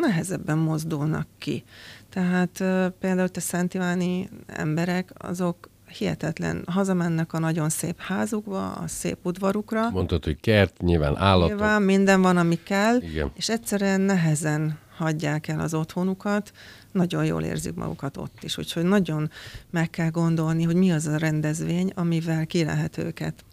nehezebben 0.00 0.58
mozdulnak 0.58 1.26
ki. 1.38 1.64
Tehát 2.10 2.64
például 2.98 3.28
te 3.28 3.40
Szent 3.40 3.74
Iváni 3.74 4.28
emberek, 4.46 5.12
azok 5.14 5.68
hihetetlen, 5.88 6.62
hazamennek 6.66 7.32
a 7.32 7.38
nagyon 7.38 7.68
szép 7.68 8.00
házukba, 8.00 8.72
a 8.72 8.86
szép 8.86 9.18
udvarukra. 9.22 9.90
Mondtad, 9.90 10.24
hogy 10.24 10.40
kert, 10.40 10.82
nyilván 10.82 11.16
állatok. 11.16 11.48
Nyilván 11.48 11.82
minden 11.82 12.22
van, 12.22 12.36
ami 12.36 12.62
kell, 12.62 12.96
Igen. 12.96 13.30
és 13.34 13.48
egyszerűen 13.48 14.00
nehezen 14.00 14.78
hagyják 14.96 15.48
el 15.48 15.60
az 15.60 15.74
otthonukat, 15.74 16.52
nagyon 16.92 17.24
jól 17.24 17.42
érzik 17.42 17.74
magukat 17.74 18.16
ott 18.16 18.38
is. 18.42 18.58
Úgyhogy 18.58 18.84
nagyon 18.84 19.30
meg 19.70 19.90
kell 19.90 20.10
gondolni, 20.10 20.62
hogy 20.62 20.76
mi 20.76 20.92
az 20.92 21.06
a 21.06 21.16
rendezvény, 21.16 21.92
amivel 21.94 22.46
ki 22.46 22.64
lehet 22.64 22.98
őket 22.98 23.44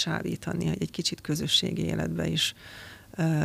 csábítani, 0.00 0.66
hogy 0.66 0.76
egy 0.80 0.90
kicsit 0.90 1.20
közösségi 1.20 1.84
életbe 1.84 2.26
is 2.26 2.54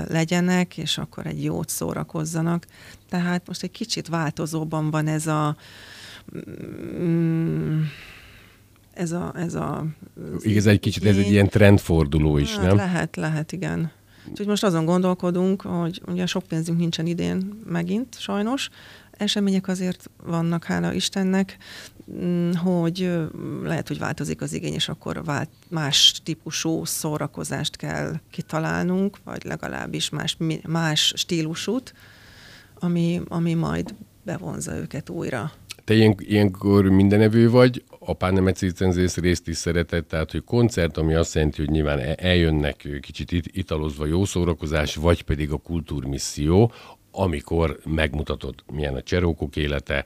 legyenek, 0.08 0.78
és 0.78 0.98
akkor 0.98 1.26
egy 1.26 1.44
jót 1.44 1.70
szórakozzanak. 1.70 2.66
Tehát 3.10 3.48
most 3.48 3.64
egy 3.64 3.72
kicsit 3.72 4.08
változóban 4.08 4.92
van 4.92 5.08
ez 5.08 5.28
a 5.28 5.56
mm, 7.00 7.82
ez 8.94 9.12
a... 9.12 9.32
Ez 9.36 9.54
a 9.54 9.86
ez 10.44 10.66
egy 10.66 10.80
kicsit, 10.80 11.06
ez 11.06 11.18
egy 11.18 11.32
ilyen 11.32 11.50
trendforduló 11.50 12.38
is, 12.38 12.56
hát 12.56 12.66
nem? 12.66 12.76
Lehet, 12.76 13.16
lehet, 13.16 13.52
igen. 13.52 13.92
Úgyhogy 14.30 14.48
most 14.48 14.64
azon 14.64 14.86
gondolkodunk, 14.86 15.62
hogy 15.62 16.02
ugye 16.08 16.26
sok 16.26 16.44
pénzünk 16.44 16.78
nincsen 16.78 17.06
idén 17.06 17.60
megint, 17.66 18.20
sajnos, 18.20 18.70
események 19.18 19.68
azért 19.68 20.10
vannak, 20.24 20.64
hála 20.64 20.94
Istennek, 20.94 21.58
mm, 22.12 22.52
hogy 22.52 23.12
lehet, 23.64 23.88
hogy 23.88 24.00
változik 24.00 24.42
az 24.42 24.54
igény, 24.54 24.74
és 24.74 24.90
akkor 24.90 25.24
vált, 25.24 25.50
más 25.70 26.22
típusú 26.24 26.86
szórakozást 26.86 27.76
kell 27.76 28.20
kitalálnunk, 28.32 29.18
vagy 29.24 29.44
legalábbis 29.44 30.10
más, 30.10 30.38
más 30.68 31.14
stílusút, 31.16 31.94
ami, 32.80 33.22
ami 33.28 33.54
majd 33.54 33.96
bevonza 34.24 34.76
őket 34.76 35.10
újra. 35.10 35.52
Te 35.84 35.94
ilyen, 35.94 36.16
ilyenkor 36.18 36.86
mindenevő 36.90 37.50
vagy, 37.50 37.84
apán 38.00 38.34
nem 38.34 38.48
egy 38.48 38.74
részt 39.16 39.48
is 39.48 39.58
szeretett, 39.58 40.08
tehát 40.08 40.32
hogy 40.32 40.44
koncert, 40.44 40.98
ami 40.98 41.14
azt 41.14 41.36
jelenti, 41.36 41.62
hogy 41.62 41.70
nyilván 41.70 42.00
e- 42.00 42.16
eljönnek 42.18 42.88
kicsit 43.02 43.32
it- 43.32 43.56
italozva 43.56 44.06
jó 44.06 44.26
szórakozás, 44.26 44.96
vagy 44.96 45.22
pedig 45.22 45.52
a 45.52 45.58
kultúrmisszió, 45.58 46.72
amikor 47.16 47.80
megmutatod, 47.86 48.56
milyen 48.74 48.96
a 48.96 49.02
cserókok 49.02 49.56
élete, 49.56 50.06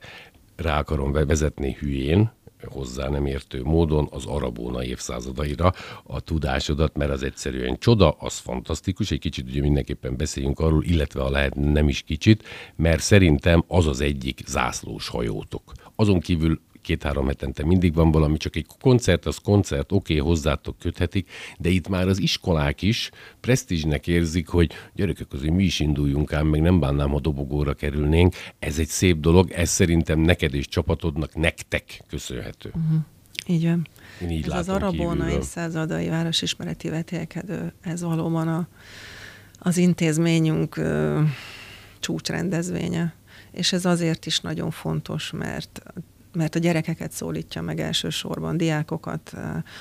rá 0.56 0.78
akarom 0.78 1.12
vezetni 1.12 1.76
hülyén, 1.80 2.30
hozzá 2.64 3.08
nem 3.08 3.26
értő 3.26 3.62
módon 3.62 4.08
az 4.10 4.26
arabóna 4.26 4.84
évszázadaira 4.84 5.72
a 6.04 6.20
tudásodat, 6.20 6.96
mert 6.96 7.10
az 7.10 7.22
egyszerűen 7.22 7.78
csoda, 7.78 8.10
az 8.10 8.38
fantasztikus, 8.38 9.10
egy 9.10 9.18
kicsit 9.18 9.48
ugye 9.48 9.60
mindenképpen 9.60 10.16
beszéljünk 10.16 10.58
arról, 10.58 10.84
illetve 10.84 11.22
a 11.22 11.30
lehet 11.30 11.54
nem 11.54 11.88
is 11.88 12.02
kicsit, 12.02 12.44
mert 12.76 13.00
szerintem 13.00 13.64
az 13.66 13.86
az 13.86 14.00
egyik 14.00 14.42
zászlós 14.46 15.08
hajótok. 15.08 15.72
Azon 15.96 16.20
kívül 16.20 16.60
két-három 16.82 17.26
hetente 17.26 17.64
mindig 17.64 17.94
van 17.94 18.10
valami, 18.10 18.36
csak 18.36 18.56
egy 18.56 18.66
koncert, 18.80 19.26
az 19.26 19.36
koncert, 19.36 19.92
oké, 19.92 20.18
okay, 20.18 20.28
hozzátok 20.28 20.78
köthetik, 20.78 21.30
de 21.58 21.68
itt 21.68 21.88
már 21.88 22.08
az 22.08 22.18
iskolák 22.20 22.82
is 22.82 23.10
presztízsnek 23.40 24.06
érzik, 24.06 24.48
hogy 24.48 24.72
gyerekek 24.94 25.28
közé 25.28 25.48
mi 25.48 25.64
is 25.64 25.80
induljunk 25.80 26.32
ám, 26.32 26.46
meg 26.46 26.60
nem 26.60 26.80
bánnám, 26.80 27.10
ha 27.10 27.20
dobogóra 27.20 27.74
kerülnénk. 27.74 28.34
Ez 28.58 28.78
egy 28.78 28.88
szép 28.88 29.20
dolog, 29.20 29.50
ez 29.50 29.70
szerintem 29.70 30.18
neked 30.18 30.54
és 30.54 30.68
csapatodnak, 30.68 31.34
nektek 31.34 32.02
köszönhető. 32.08 32.68
Uh-huh. 32.74 33.00
Így 33.46 33.64
van. 33.64 33.86
Én 34.22 34.30
így 34.30 34.44
ez 34.44 34.52
az 34.52 34.68
Arabona 34.68 35.30
évszázadai 35.30 36.08
városismereti 36.08 36.88
vetélkedő, 36.88 37.72
ez 37.80 38.02
valóban 38.02 38.48
a, 38.48 38.68
az 39.58 39.76
intézményünk 39.76 40.76
ö, 40.76 41.20
csúcsrendezvénye. 42.00 43.14
És 43.50 43.72
ez 43.72 43.84
azért 43.84 44.26
is 44.26 44.40
nagyon 44.40 44.70
fontos, 44.70 45.30
mert 45.30 45.82
mert 46.32 46.54
a 46.54 46.58
gyerekeket 46.58 47.12
szólítja 47.12 47.62
meg 47.62 47.80
elsősorban, 47.80 48.56
diákokat, 48.56 49.32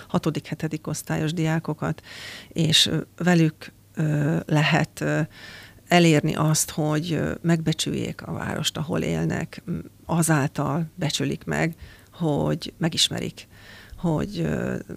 hatodik, 0.08 0.46
hetedik 0.46 0.88
osztályos 0.88 1.34
diákokat, 1.34 2.02
és 2.48 2.92
velük 3.18 3.72
lehet 4.46 5.04
elérni 5.88 6.36
azt, 6.36 6.70
hogy 6.70 7.20
megbecsüljék 7.42 8.22
a 8.22 8.32
várost, 8.32 8.78
ahol 8.78 9.02
élnek, 9.02 9.64
azáltal 10.06 10.86
becsülik 10.96 11.44
meg, 11.44 11.76
hogy 12.12 12.74
megismerik, 12.78 13.48
hogy 13.98 14.50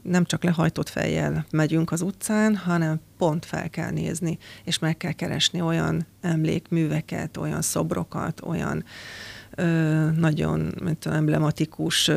nem 0.02 0.25
csak 0.25 0.44
lehajtott 0.44 0.88
fejjel 0.88 1.47
megyünk 1.50 1.92
az 1.92 2.00
utcán, 2.00 2.56
hanem 2.56 3.00
pont 3.18 3.44
fel 3.44 3.71
kell 3.71 3.90
nézni, 3.90 4.38
és 4.64 4.78
meg 4.78 4.97
kell 4.97 5.12
keresni 5.12 5.61
olyan 5.61 6.06
emlékműveket, 6.21 7.37
olyan 7.37 7.62
szobrokat, 7.62 8.40
olyan 8.44 8.85
nagyon 10.16 10.75
mint 10.82 11.06
emblematikus 11.06 12.11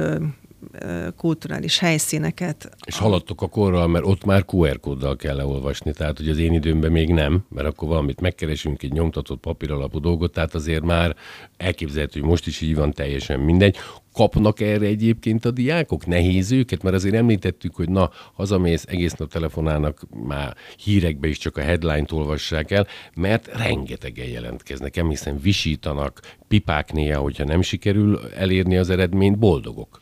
kulturális 1.18 1.80
helyszíneket. 1.80 2.70
És 2.86 2.98
haladtok 2.98 3.42
a 3.42 3.48
korral, 3.48 3.88
mert 3.88 4.06
ott 4.06 4.26
már 4.26 4.46
QR 4.48 4.80
kóddal 4.80 5.16
kell 5.16 5.36
leolvasni, 5.36 5.94
tehát 5.94 6.18
hogy 6.18 6.30
az 6.30 6.38
én 6.38 6.54
időmben 6.54 6.92
még 6.92 7.10
nem, 7.10 7.46
mert 7.50 7.68
akkor 7.68 7.88
valamit 7.88 8.22
megkeresünk, 8.22 8.84
egy 8.84 8.92
nyomtatott 8.92 9.40
papíralapú 9.40 10.00
dolgot, 10.00 10.34
tehát 10.34 10.56
azért 10.56 10.84
már 10.84 11.16
elképzelhető, 11.58 12.20
hogy 12.20 12.30
most 12.30 12.48
is 12.48 12.62
így 12.62 12.76
van, 12.76 12.92
teljesen 12.92 13.40
mindegy. 13.40 13.78
Kapnak 14.16 14.60
erre 14.60 14.86
egyébként 14.86 15.46
a 15.46 15.52
diákok? 15.52 16.06
Nehéz 16.06 16.52
őket? 16.52 16.84
Mert 16.84 16.96
azért 16.96 17.16
említettük, 17.16 17.76
hogy 17.76 17.90
na, 17.90 18.10
hazamész, 18.34 18.86
egész 18.88 19.14
nap 19.14 19.32
telefonálnak, 19.32 20.02
már 20.10 20.56
hírekbe 20.78 21.28
is 21.28 21.38
csak 21.38 21.58
a 21.58 21.62
headline-t 21.62 22.12
olvassák 22.12 22.72
el, 22.72 22.88
mert 23.16 23.58
rengetegen 23.58 24.28
jelentkeznek, 24.28 24.98
emlékszem, 24.98 25.38
visítanak, 25.40 26.22
pipák 26.48 26.94
néha, 26.94 27.22
hogyha 27.22 27.44
nem 27.44 27.62
sikerül 27.62 28.20
elérni 28.36 28.78
az 28.78 28.90
eredményt, 28.90 29.38
boldogok. 29.38 30.02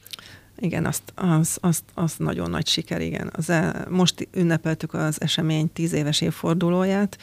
Igen, 0.60 0.86
azt, 0.86 1.14
az, 1.16 1.58
azt, 1.62 1.84
az 1.94 2.16
nagyon 2.18 2.50
nagy 2.50 2.68
siker, 2.68 3.02
igen. 3.02 3.32
Az, 3.36 3.50
e, 3.50 3.86
most 3.90 4.28
ünnepeltük 4.34 4.94
az 4.94 5.22
esemény 5.22 5.72
tíz 5.74 5.94
éves 5.94 6.22
évfordulóját, 6.22 7.18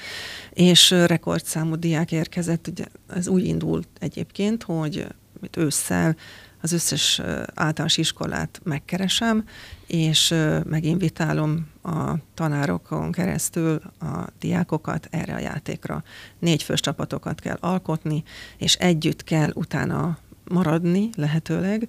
és 0.53 0.91
rekordszámú 0.91 1.75
diák 1.75 2.13
érkezett. 2.13 2.67
Ugye 2.67 2.85
ez 3.09 3.29
úgy 3.29 3.45
indult 3.45 3.89
egyébként, 3.99 4.63
hogy 4.63 5.07
mit 5.41 5.57
ősszel 5.57 6.17
az 6.61 6.73
összes 6.73 7.21
általános 7.55 7.97
iskolát 7.97 8.61
megkeresem, 8.65 9.45
és 9.87 10.35
meginvitálom 10.65 11.69
a 11.83 12.15
tanárokon 12.35 13.13
keresztül 13.13 13.81
a 14.01 14.27
diákokat 14.39 15.09
erre 15.11 15.35
a 15.35 15.39
játékra. 15.39 16.03
Négy 16.39 16.63
fős 16.63 16.81
csapatokat 16.81 17.41
kell 17.41 17.57
alkotni, 17.61 18.23
és 18.59 18.75
együtt 18.75 19.25
kell 19.25 19.51
utána 19.55 20.19
maradni 20.45 21.11
lehetőleg, 21.17 21.89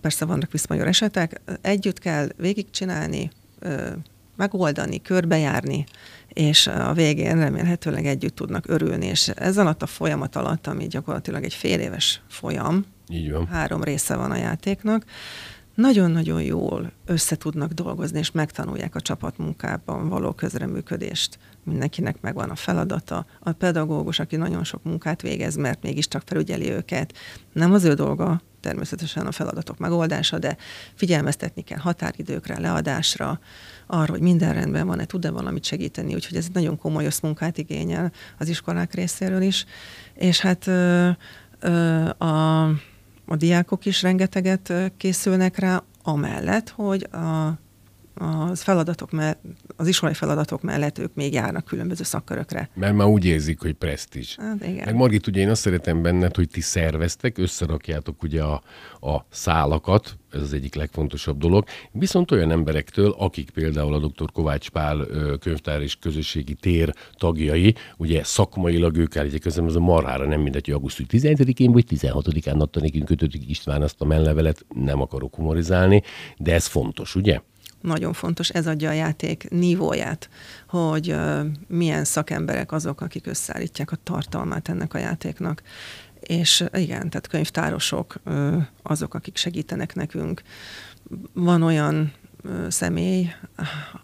persze 0.00 0.24
vannak 0.24 0.52
viszmajor 0.52 0.86
esetek, 0.86 1.40
együtt 1.60 1.98
kell 1.98 2.28
végigcsinálni, 2.36 3.30
megoldani, 4.36 5.02
körbejárni, 5.02 5.84
és 6.28 6.66
a 6.66 6.92
végén 6.92 7.38
remélhetőleg 7.38 8.06
együtt 8.06 8.34
tudnak 8.34 8.68
örülni, 8.68 9.06
és 9.06 9.28
ez 9.28 9.58
alatt 9.58 9.82
a 9.82 9.86
folyamat 9.86 10.36
alatt, 10.36 10.66
ami 10.66 10.86
gyakorlatilag 10.86 11.44
egy 11.44 11.54
fél 11.54 11.80
éves 11.80 12.22
folyam, 12.28 12.84
Így 13.08 13.32
van. 13.32 13.46
három 13.46 13.82
része 13.82 14.16
van 14.16 14.30
a 14.30 14.36
játéknak, 14.36 15.04
nagyon-nagyon 15.76 16.42
jól 16.42 16.92
össze 17.06 17.36
tudnak 17.36 17.72
dolgozni, 17.72 18.18
és 18.18 18.30
megtanulják 18.30 18.94
a 18.94 19.00
csapatmunkában 19.00 20.08
való 20.08 20.32
közreműködést. 20.32 21.38
Mindenkinek 21.64 22.20
megvan 22.20 22.50
a 22.50 22.54
feladata. 22.54 23.26
A 23.40 23.52
pedagógus, 23.52 24.18
aki 24.18 24.36
nagyon 24.36 24.64
sok 24.64 24.82
munkát 24.82 25.22
végez, 25.22 25.56
mert 25.56 25.82
mégiscsak 25.82 26.22
felügyeli 26.24 26.70
őket, 26.70 27.12
nem 27.52 27.72
az 27.72 27.84
ő 27.84 27.94
dolga, 27.94 28.40
természetesen 28.60 29.26
a 29.26 29.32
feladatok 29.32 29.78
megoldása, 29.78 30.38
de 30.38 30.56
figyelmeztetni 30.94 31.62
kell 31.62 31.78
határidőkre, 31.78 32.60
leadásra, 32.60 33.40
arra, 33.86 34.12
hogy 34.12 34.20
minden 34.20 34.54
rendben 34.54 34.86
van-e, 34.86 35.04
tud-e 35.04 35.30
valamit 35.30 35.64
segíteni, 35.64 36.14
úgyhogy 36.14 36.36
ez 36.36 36.48
nagyon 36.52 36.78
komoly 36.78 37.04
összmunkát 37.04 37.58
igényel 37.58 38.12
az 38.38 38.48
iskolák 38.48 38.94
részéről 38.94 39.42
is. 39.42 39.64
És 40.14 40.40
hát 40.40 40.66
ö, 40.66 41.10
ö, 41.60 42.08
a, 42.08 42.70
a 43.26 43.36
diákok 43.36 43.84
is 43.84 44.02
rengeteget 44.02 44.72
készülnek 44.96 45.58
rá, 45.58 45.82
amellett, 46.02 46.68
hogy 46.68 47.06
a 47.12 47.58
az 48.18 48.62
feladatok 48.62 49.10
mellett, 49.10 49.42
az 49.76 49.88
iskolai 49.88 50.14
feladatok 50.14 50.62
mellett 50.62 50.98
ők 50.98 51.14
még 51.14 51.32
járnak 51.32 51.64
különböző 51.64 52.04
szakkörökre. 52.04 52.68
Mert 52.74 52.94
már 52.94 53.06
úgy 53.06 53.24
érzik, 53.24 53.60
hogy 53.60 53.72
presztízs. 53.72 54.36
Hát 54.36 54.66
igen. 54.66 54.84
Meg 54.84 54.94
Margit, 54.94 55.26
ugye 55.26 55.40
én 55.40 55.50
azt 55.50 55.60
szeretem 55.60 56.02
benned, 56.02 56.36
hogy 56.36 56.48
ti 56.48 56.60
szerveztek, 56.60 57.38
összerakjátok 57.38 58.22
ugye 58.22 58.42
a, 58.42 58.62
a 59.00 59.26
szálakat, 59.30 60.16
ez 60.32 60.42
az 60.42 60.52
egyik 60.52 60.74
legfontosabb 60.74 61.38
dolog. 61.38 61.64
Viszont 61.92 62.30
olyan 62.30 62.50
emberektől, 62.50 63.14
akik 63.18 63.50
például 63.50 63.94
a 63.94 63.98
dr. 63.98 64.32
Kovács 64.32 64.70
Pál 64.70 65.06
könyvtár 65.40 65.80
és 65.80 65.96
közösségi 65.96 66.54
tér 66.54 66.92
tagjai, 67.18 67.74
ugye 67.96 68.24
szakmailag 68.24 68.96
ők 68.96 69.16
állítják 69.16 69.42
közben, 69.42 69.66
ez 69.66 69.74
a 69.74 69.80
marhára 69.80 70.26
nem 70.26 70.40
mindegy, 70.40 70.64
hogy 70.64 70.74
augusztus 70.74 71.06
17-én 71.08 71.72
vagy 71.72 71.84
16-án 71.88 72.58
adta 72.58 72.80
nekünk 72.80 73.04
kötöttik 73.04 73.48
István 73.48 73.82
azt 73.82 74.00
a 74.00 74.04
menlevelet, 74.04 74.66
nem 74.74 75.00
akarok 75.00 75.34
humorizálni, 75.34 76.02
de 76.36 76.54
ez 76.54 76.66
fontos, 76.66 77.14
ugye? 77.14 77.40
Nagyon 77.86 78.12
fontos, 78.12 78.48
ez 78.48 78.66
adja 78.66 78.88
a 78.88 78.92
játék 78.92 79.50
nívóját, 79.50 80.28
hogy 80.68 81.16
milyen 81.66 82.04
szakemberek 82.04 82.72
azok, 82.72 83.00
akik 83.00 83.26
összeállítják 83.26 83.92
a 83.92 83.98
tartalmát 84.02 84.68
ennek 84.68 84.94
a 84.94 84.98
játéknak. 84.98 85.62
És 86.20 86.64
igen, 86.72 87.10
tehát 87.10 87.26
könyvtárosok 87.28 88.14
azok, 88.82 89.14
akik 89.14 89.36
segítenek 89.36 89.94
nekünk. 89.94 90.42
Van 91.32 91.62
olyan 91.62 92.12
személy, 92.68 93.32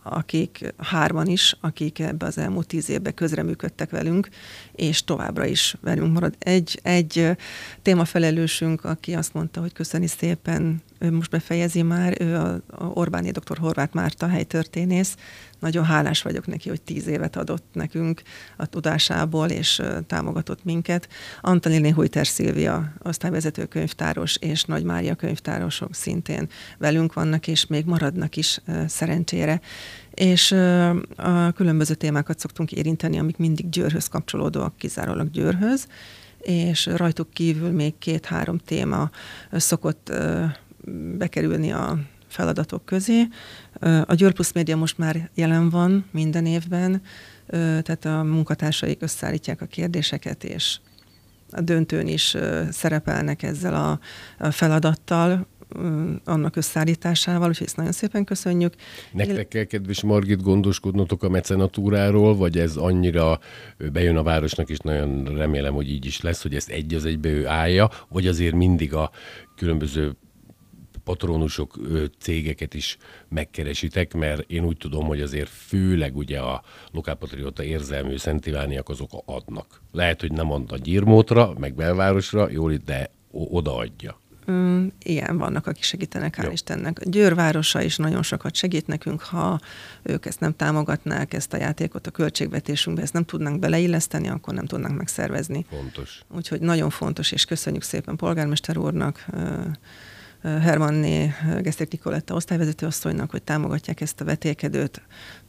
akik 0.03 0.75
hárman 0.79 1.27
is, 1.27 1.57
akik 1.61 1.99
ebbe 1.99 2.27
az 2.27 2.39
elmúlt 2.39 2.67
tíz 2.67 2.89
évben 2.89 3.15
közreműködtek 3.15 3.91
velünk, 3.91 4.29
és 4.73 5.05
továbbra 5.05 5.45
is 5.45 5.77
velünk 5.81 6.13
marad. 6.13 6.35
Egy, 6.39 6.81
egy 6.83 7.37
témafelelősünk, 7.83 8.85
aki 8.85 9.15
azt 9.15 9.35
mondta, 9.35 9.61
hogy 9.61 9.73
köszöni 9.73 10.07
szépen, 10.07 10.83
ő 10.99 11.13
most 11.13 11.31
befejezi 11.31 11.83
már, 11.83 12.17
ő 12.21 12.37
a, 12.37 12.61
a 12.67 12.85
Orbáni 12.85 13.31
dr. 13.31 13.59
Horváth 13.59 13.95
Márta 13.95 14.29
helytörténész, 14.29 15.17
nagyon 15.63 15.85
hálás 15.85 16.23
vagyok 16.23 16.47
neki, 16.47 16.69
hogy 16.69 16.83
tíz 16.83 17.07
évet 17.07 17.37
adott 17.37 17.65
nekünk 17.73 18.23
a 18.57 18.67
tudásából, 18.67 19.49
és 19.49 19.83
támogatott 20.07 20.65
minket. 20.65 21.09
Antalini 21.41 21.91
Hujter 21.91 22.27
Szilvia, 22.27 22.93
osztályvezető 23.03 23.67
könyvtáros, 23.67 24.37
és 24.37 24.65
Nagy 24.65 24.85
Mária 24.85 25.15
könyvtárosok 25.15 25.95
szintén 25.95 26.49
velünk 26.79 27.13
vannak, 27.13 27.47
és 27.47 27.67
még 27.67 27.85
maradnak 27.85 28.37
is 28.37 28.61
szerencsére. 28.87 29.42
És 30.11 30.53
a 31.17 31.53
különböző 31.53 31.95
témákat 31.95 32.39
szoktunk 32.39 32.73
érinteni, 32.73 33.19
amik 33.19 33.37
mindig 33.37 33.69
Győrhöz 33.69 34.07
kapcsolódóak, 34.07 34.77
kizárólag 34.77 35.31
Győrhöz, 35.31 35.87
és 36.41 36.87
rajtuk 36.87 37.31
kívül 37.31 37.71
még 37.71 37.99
két-három 37.99 38.59
téma 38.59 39.11
szokott 39.53 40.13
bekerülni 41.19 41.73
a 41.73 41.99
feladatok 42.29 42.85
közé. 42.85 43.29
A 44.05 44.15
Győr 44.15 44.33
Plus 44.33 44.53
Média 44.53 44.77
most 44.77 44.99
már 44.99 45.31
jelen 45.35 45.71
van 45.71 46.05
minden 46.11 46.47
évben, 46.47 47.03
tehát 47.47 48.05
a 48.05 48.23
munkatársaik 48.23 49.03
összeállítják 49.03 49.61
a 49.61 49.67
kérdéseket, 49.67 50.45
és 50.45 50.79
a 51.51 51.61
döntőn 51.61 52.07
is 52.07 52.37
szerepelnek 52.71 53.43
ezzel 53.43 53.75
a 54.39 54.51
feladattal, 54.51 55.47
annak 56.25 56.57
összeállításával, 56.57 57.49
úgyhogy 57.49 57.67
ezt 57.67 57.77
nagyon 57.77 57.93
szépen 57.93 58.25
köszönjük. 58.25 58.75
Nektek 59.13 59.49
kell, 59.49 59.65
kedves 59.65 60.03
Margit, 60.03 60.43
gondoskodnotok 60.43 61.23
a 61.23 61.29
mecenatúráról, 61.29 62.37
vagy 62.37 62.59
ez 62.59 62.77
annyira 62.77 63.39
bejön 63.93 64.17
a 64.17 64.23
városnak, 64.23 64.69
és 64.69 64.79
nagyon 64.79 65.25
remélem, 65.25 65.75
hogy 65.75 65.91
így 65.91 66.07
is 66.07 66.21
lesz, 66.21 66.43
hogy 66.43 66.55
ezt 66.55 66.69
egy 66.69 66.95
az 66.95 67.05
egybe 67.05 67.29
ő 67.29 67.47
állja, 67.47 67.91
vagy 68.09 68.27
azért 68.27 68.55
mindig 68.55 68.95
a 68.95 69.11
különböző 69.57 70.17
patronusok 71.05 71.79
cégeket 72.19 72.75
is 72.75 72.97
megkeresitek, 73.29 74.15
mert 74.15 74.51
én 74.51 74.65
úgy 74.65 74.77
tudom, 74.77 75.07
hogy 75.07 75.21
azért 75.21 75.49
főleg 75.49 76.17
ugye 76.17 76.39
a 76.39 76.63
lokálpatrióta 76.91 77.63
érzelmű 77.63 78.17
Szent 78.17 78.47
Ivániak 78.47 78.89
azok 78.89 79.11
adnak. 79.25 79.83
Lehet, 79.93 80.21
hogy 80.21 80.33
nem 80.33 80.53
ad 80.53 80.73
a 80.73 80.77
gyírmótra, 80.77 81.55
meg 81.59 81.75
belvárosra, 81.75 82.51
jól, 82.51 82.73
de 82.85 83.11
odaadja. 83.31 84.21
Mm, 84.51 84.87
igen, 85.03 85.39
vannak, 85.39 85.67
akik 85.67 85.83
segítenek, 85.83 86.37
hál' 86.37 86.53
Istennek. 86.53 86.99
Győr 87.05 87.35
városa 87.35 87.83
is 87.83 87.97
nagyon 87.97 88.23
sokat 88.23 88.55
segít 88.55 88.87
nekünk, 88.87 89.21
ha 89.21 89.61
ők 90.03 90.27
ezt 90.27 90.41
nem 90.41 90.57
támogatnák, 90.57 91.35
ezt 91.35 91.53
a 91.53 91.57
játékot 91.57 92.07
a 92.07 92.11
költségvetésünkbe, 92.11 93.03
ezt 93.03 93.13
nem 93.13 93.25
tudnánk 93.25 93.59
beleilleszteni, 93.59 94.29
akkor 94.29 94.55
nem 94.55 94.67
tudnánk 94.67 94.97
megszervezni. 94.97 95.67
Fontos. 95.71 96.21
Úgyhogy 96.29 96.61
nagyon 96.61 96.91
fontos, 96.91 97.33
és 97.33 97.45
köszönjük 97.45 97.83
szépen 97.83 98.17
polgármester 98.17 98.77
úrnak, 98.77 99.27
Hermanné 100.43 101.33
Geszter 101.61 101.87
Nikoletta 101.91 102.35
osztályvezető 102.35 102.87
asszonynak, 102.87 103.31
hogy 103.31 103.43
támogatják 103.43 104.01
ezt 104.01 104.21
a 104.21 104.25
vetélkedőt, 104.25 105.03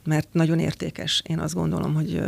mert 0.06 0.28
nagyon 0.32 0.60
értékes. 0.60 1.24
Én 1.28 1.40
azt 1.40 1.54
gondolom, 1.54 1.94
hogy 1.94 2.22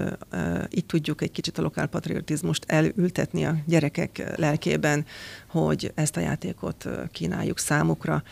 itt 0.69 0.87
tudjuk 0.87 1.21
egy 1.21 1.31
kicsit 1.31 1.57
a 1.57 1.61
lokálpatriotizmust 1.61 2.63
elültetni 2.67 3.45
a 3.45 3.55
gyerekek 3.65 4.37
lelkében, 4.37 5.05
hogy 5.47 5.91
ezt 5.95 6.17
a 6.17 6.19
játékot 6.19 6.89
kínáljuk 7.11 7.59
számukra. 7.59 8.23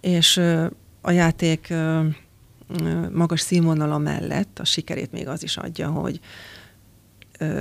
És 0.00 0.36
a 1.00 1.10
játék 1.10 1.72
magas 3.12 3.40
színvonala 3.40 3.98
mellett 3.98 4.58
a 4.58 4.64
sikerét 4.64 5.12
még 5.12 5.28
az 5.28 5.42
is 5.42 5.56
adja, 5.56 5.88
hogy 5.90 6.20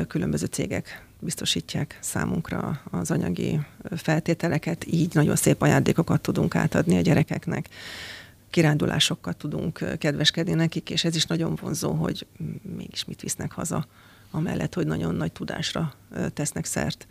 különböző 0.07 0.45
cégek 0.45 1.05
biztosítják 1.23 1.97
számunkra 2.01 2.81
az 2.91 3.11
anyagi 3.11 3.59
feltételeket, 3.95 4.85
így 4.85 5.13
nagyon 5.13 5.35
szép 5.35 5.61
ajándékokat 5.61 6.21
tudunk 6.21 6.55
átadni 6.55 6.97
a 6.97 7.01
gyerekeknek 7.01 7.69
kirándulásokkal 8.49 9.33
tudunk 9.33 9.97
kedveskedni 9.97 10.53
nekik, 10.53 10.89
és 10.89 11.03
ez 11.03 11.15
is 11.15 11.25
nagyon 11.25 11.57
vonzó, 11.61 11.91
hogy 11.91 12.25
mégis 12.77 13.05
mit 13.05 13.21
visznek 13.21 13.51
haza, 13.51 13.85
amellett, 14.31 14.73
hogy 14.73 14.87
nagyon 14.87 15.15
nagy 15.15 15.31
tudásra 15.31 15.93
tesznek 16.33 16.65
szert. 16.65 17.07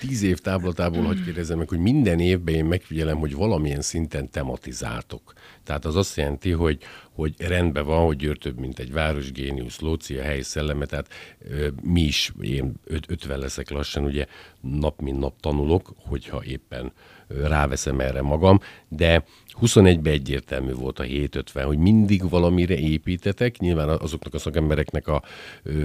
Tíz 0.00 0.22
év 0.22 0.38
táblatából, 0.38 1.04
hogy 1.04 1.24
kérdezem 1.24 1.58
meg, 1.58 1.68
hogy 1.68 1.78
minden 1.78 2.20
évben 2.20 2.54
én 2.54 2.64
megfigyelem, 2.64 3.18
hogy 3.18 3.34
valamilyen 3.34 3.80
szinten 3.80 4.30
tematizáltok. 4.30 5.32
Tehát 5.64 5.84
az 5.84 5.96
azt 5.96 6.16
jelenti, 6.16 6.50
hogy, 6.50 6.78
hogy 7.14 7.34
rendben 7.38 7.84
van, 7.84 8.06
hogy 8.06 8.16
Győr 8.16 8.38
több, 8.38 8.58
mint 8.58 8.78
egy 8.78 8.92
városgéniusz, 8.92 9.80
Lóci 9.80 10.18
a 10.18 10.22
helyi 10.22 10.42
szelleme, 10.42 10.86
tehát 10.86 11.08
ö, 11.38 11.68
mi 11.82 12.00
is, 12.00 12.32
én 12.40 12.72
öt, 12.84 13.10
50 13.10 13.38
leszek 13.38 13.70
lassan, 13.70 14.04
ugye 14.04 14.26
nap 14.60 15.00
mint 15.00 15.18
nap 15.18 15.40
tanulok, 15.40 15.94
hogyha 15.96 16.44
éppen 16.44 16.92
ráveszem 17.28 18.00
erre 18.00 18.22
magam, 18.22 18.60
de 18.88 19.24
21-ben 19.60 20.12
egyértelmű 20.12 20.72
volt 20.72 20.98
a 20.98 21.02
750, 21.02 21.66
hogy 21.66 21.78
mindig 21.78 22.28
valamire 22.28 22.78
építetek, 22.78 23.58
nyilván 23.58 23.88
azoknak 23.88 24.34
a 24.34 24.38
szakembereknek 24.38 25.08
a 25.08 25.22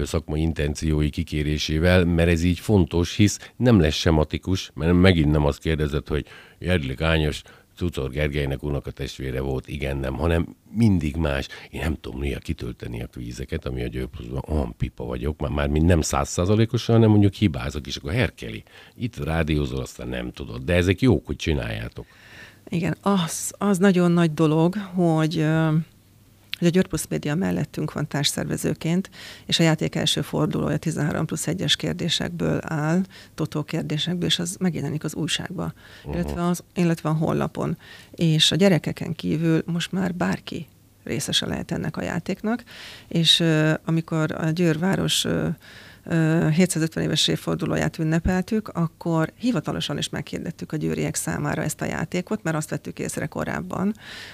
szakmai 0.04 0.42
intenciói 0.42 1.10
kikérésével, 1.10 2.06
mert 2.06 2.30
ez 2.30 2.44
így 2.44 2.60
fontos, 2.60 3.16
hisz 3.16 3.52
nem 3.56 3.80
lesz 3.80 3.96
sematikus, 3.96 4.72
mert 4.74 4.94
megint 4.94 5.32
nem 5.32 5.46
azt 5.46 5.60
kérdezett, 5.60 6.08
hogy 6.08 6.26
Jedlik 6.60 7.02
Ányos, 7.02 7.42
Cucor 7.76 8.10
Gergelynek 8.10 8.64
a 8.64 8.92
testvére 8.92 9.42
volt, 9.42 9.68
igen, 9.68 9.98
nem, 9.98 10.14
hanem 10.14 10.56
mindig 10.72 11.16
más. 11.16 11.48
Én 11.70 11.82
nem 11.82 11.98
tudom 12.02 12.20
néha 12.20 12.40
kitölteni 12.40 13.02
a 13.02 13.08
vízeket, 13.16 13.66
ami 13.66 13.84
a 13.84 13.88
győpluszban 13.88 14.44
olyan 14.48 14.76
pipa 14.78 15.06
vagyok, 15.06 15.40
már, 15.40 15.52
már 15.52 15.68
mind 15.68 15.86
nem 15.86 16.02
százszázalékosan, 16.02 16.96
hanem 16.96 17.10
mondjuk 17.10 17.34
hibázok, 17.34 17.88
és 17.88 17.96
akkor 17.96 18.12
herkeli. 18.12 18.64
Itt 18.96 19.24
rádiózol, 19.24 19.80
aztán 19.80 20.08
nem 20.08 20.32
tudod. 20.32 20.64
De 20.64 20.74
ezek 20.74 21.02
jók, 21.02 21.26
hogy 21.26 21.36
csináljátok. 21.36 22.06
Igen, 22.70 22.98
az, 23.02 23.54
az 23.58 23.78
nagyon 23.78 24.12
nagy 24.12 24.34
dolog, 24.34 24.76
hogy 24.76 25.46
hogy 26.58 26.68
a 26.68 26.70
György 26.70 27.06
Média 27.10 27.36
mellettünk 27.36 27.94
van 27.94 28.08
társszervezőként, 28.08 29.10
és 29.46 29.60
a 29.60 29.63
játék 29.63 29.96
első 29.96 30.22
fordulója 30.22 30.78
13 30.78 31.26
plusz 31.26 31.46
1-es 31.48 31.74
kérdésekből 31.78 32.60
áll, 32.62 33.02
totó 33.36 33.63
kérdésekből, 33.63 34.28
és 34.28 34.39
az 34.39 34.56
megjelenik 34.60 35.04
az 35.04 35.15
újságba, 35.15 35.74
uh-huh. 35.98 36.15
illetve, 36.15 36.46
az, 36.46 36.63
illetve 36.74 37.10
a 37.10 37.13
honlapon. 37.13 37.78
És 38.12 38.52
a 38.52 38.56
gyerekeken 38.56 39.13
kívül 39.13 39.63
most 39.65 39.91
már 39.91 40.15
bárki 40.15 40.68
részese 41.04 41.46
lehet 41.46 41.72
ennek 41.72 41.98
a 41.98 42.04
játéknak, 42.04 42.63
és 43.08 43.39
uh, 43.39 43.74
amikor 43.86 44.32
a 44.32 44.50
Győrváros 44.50 45.26
uh, 45.26 45.56
750 46.52 47.04
éves 47.04 47.28
évfordulóját 47.28 48.00
ünnepeltük, 48.00 48.68
akkor 48.68 49.32
hivatalosan 49.38 49.98
is 49.98 50.10
meghirdettük 50.10 50.72
a 50.72 50.78
győriek 50.78 51.15
számára 51.15 51.62
ezt 51.62 51.82
a 51.82 51.86
játékot, 51.86 52.44
mert 52.44 52.56
azt 52.56 52.70
vettük 52.70 53.00
észre 53.00 53.26
korábban, 53.26 53.94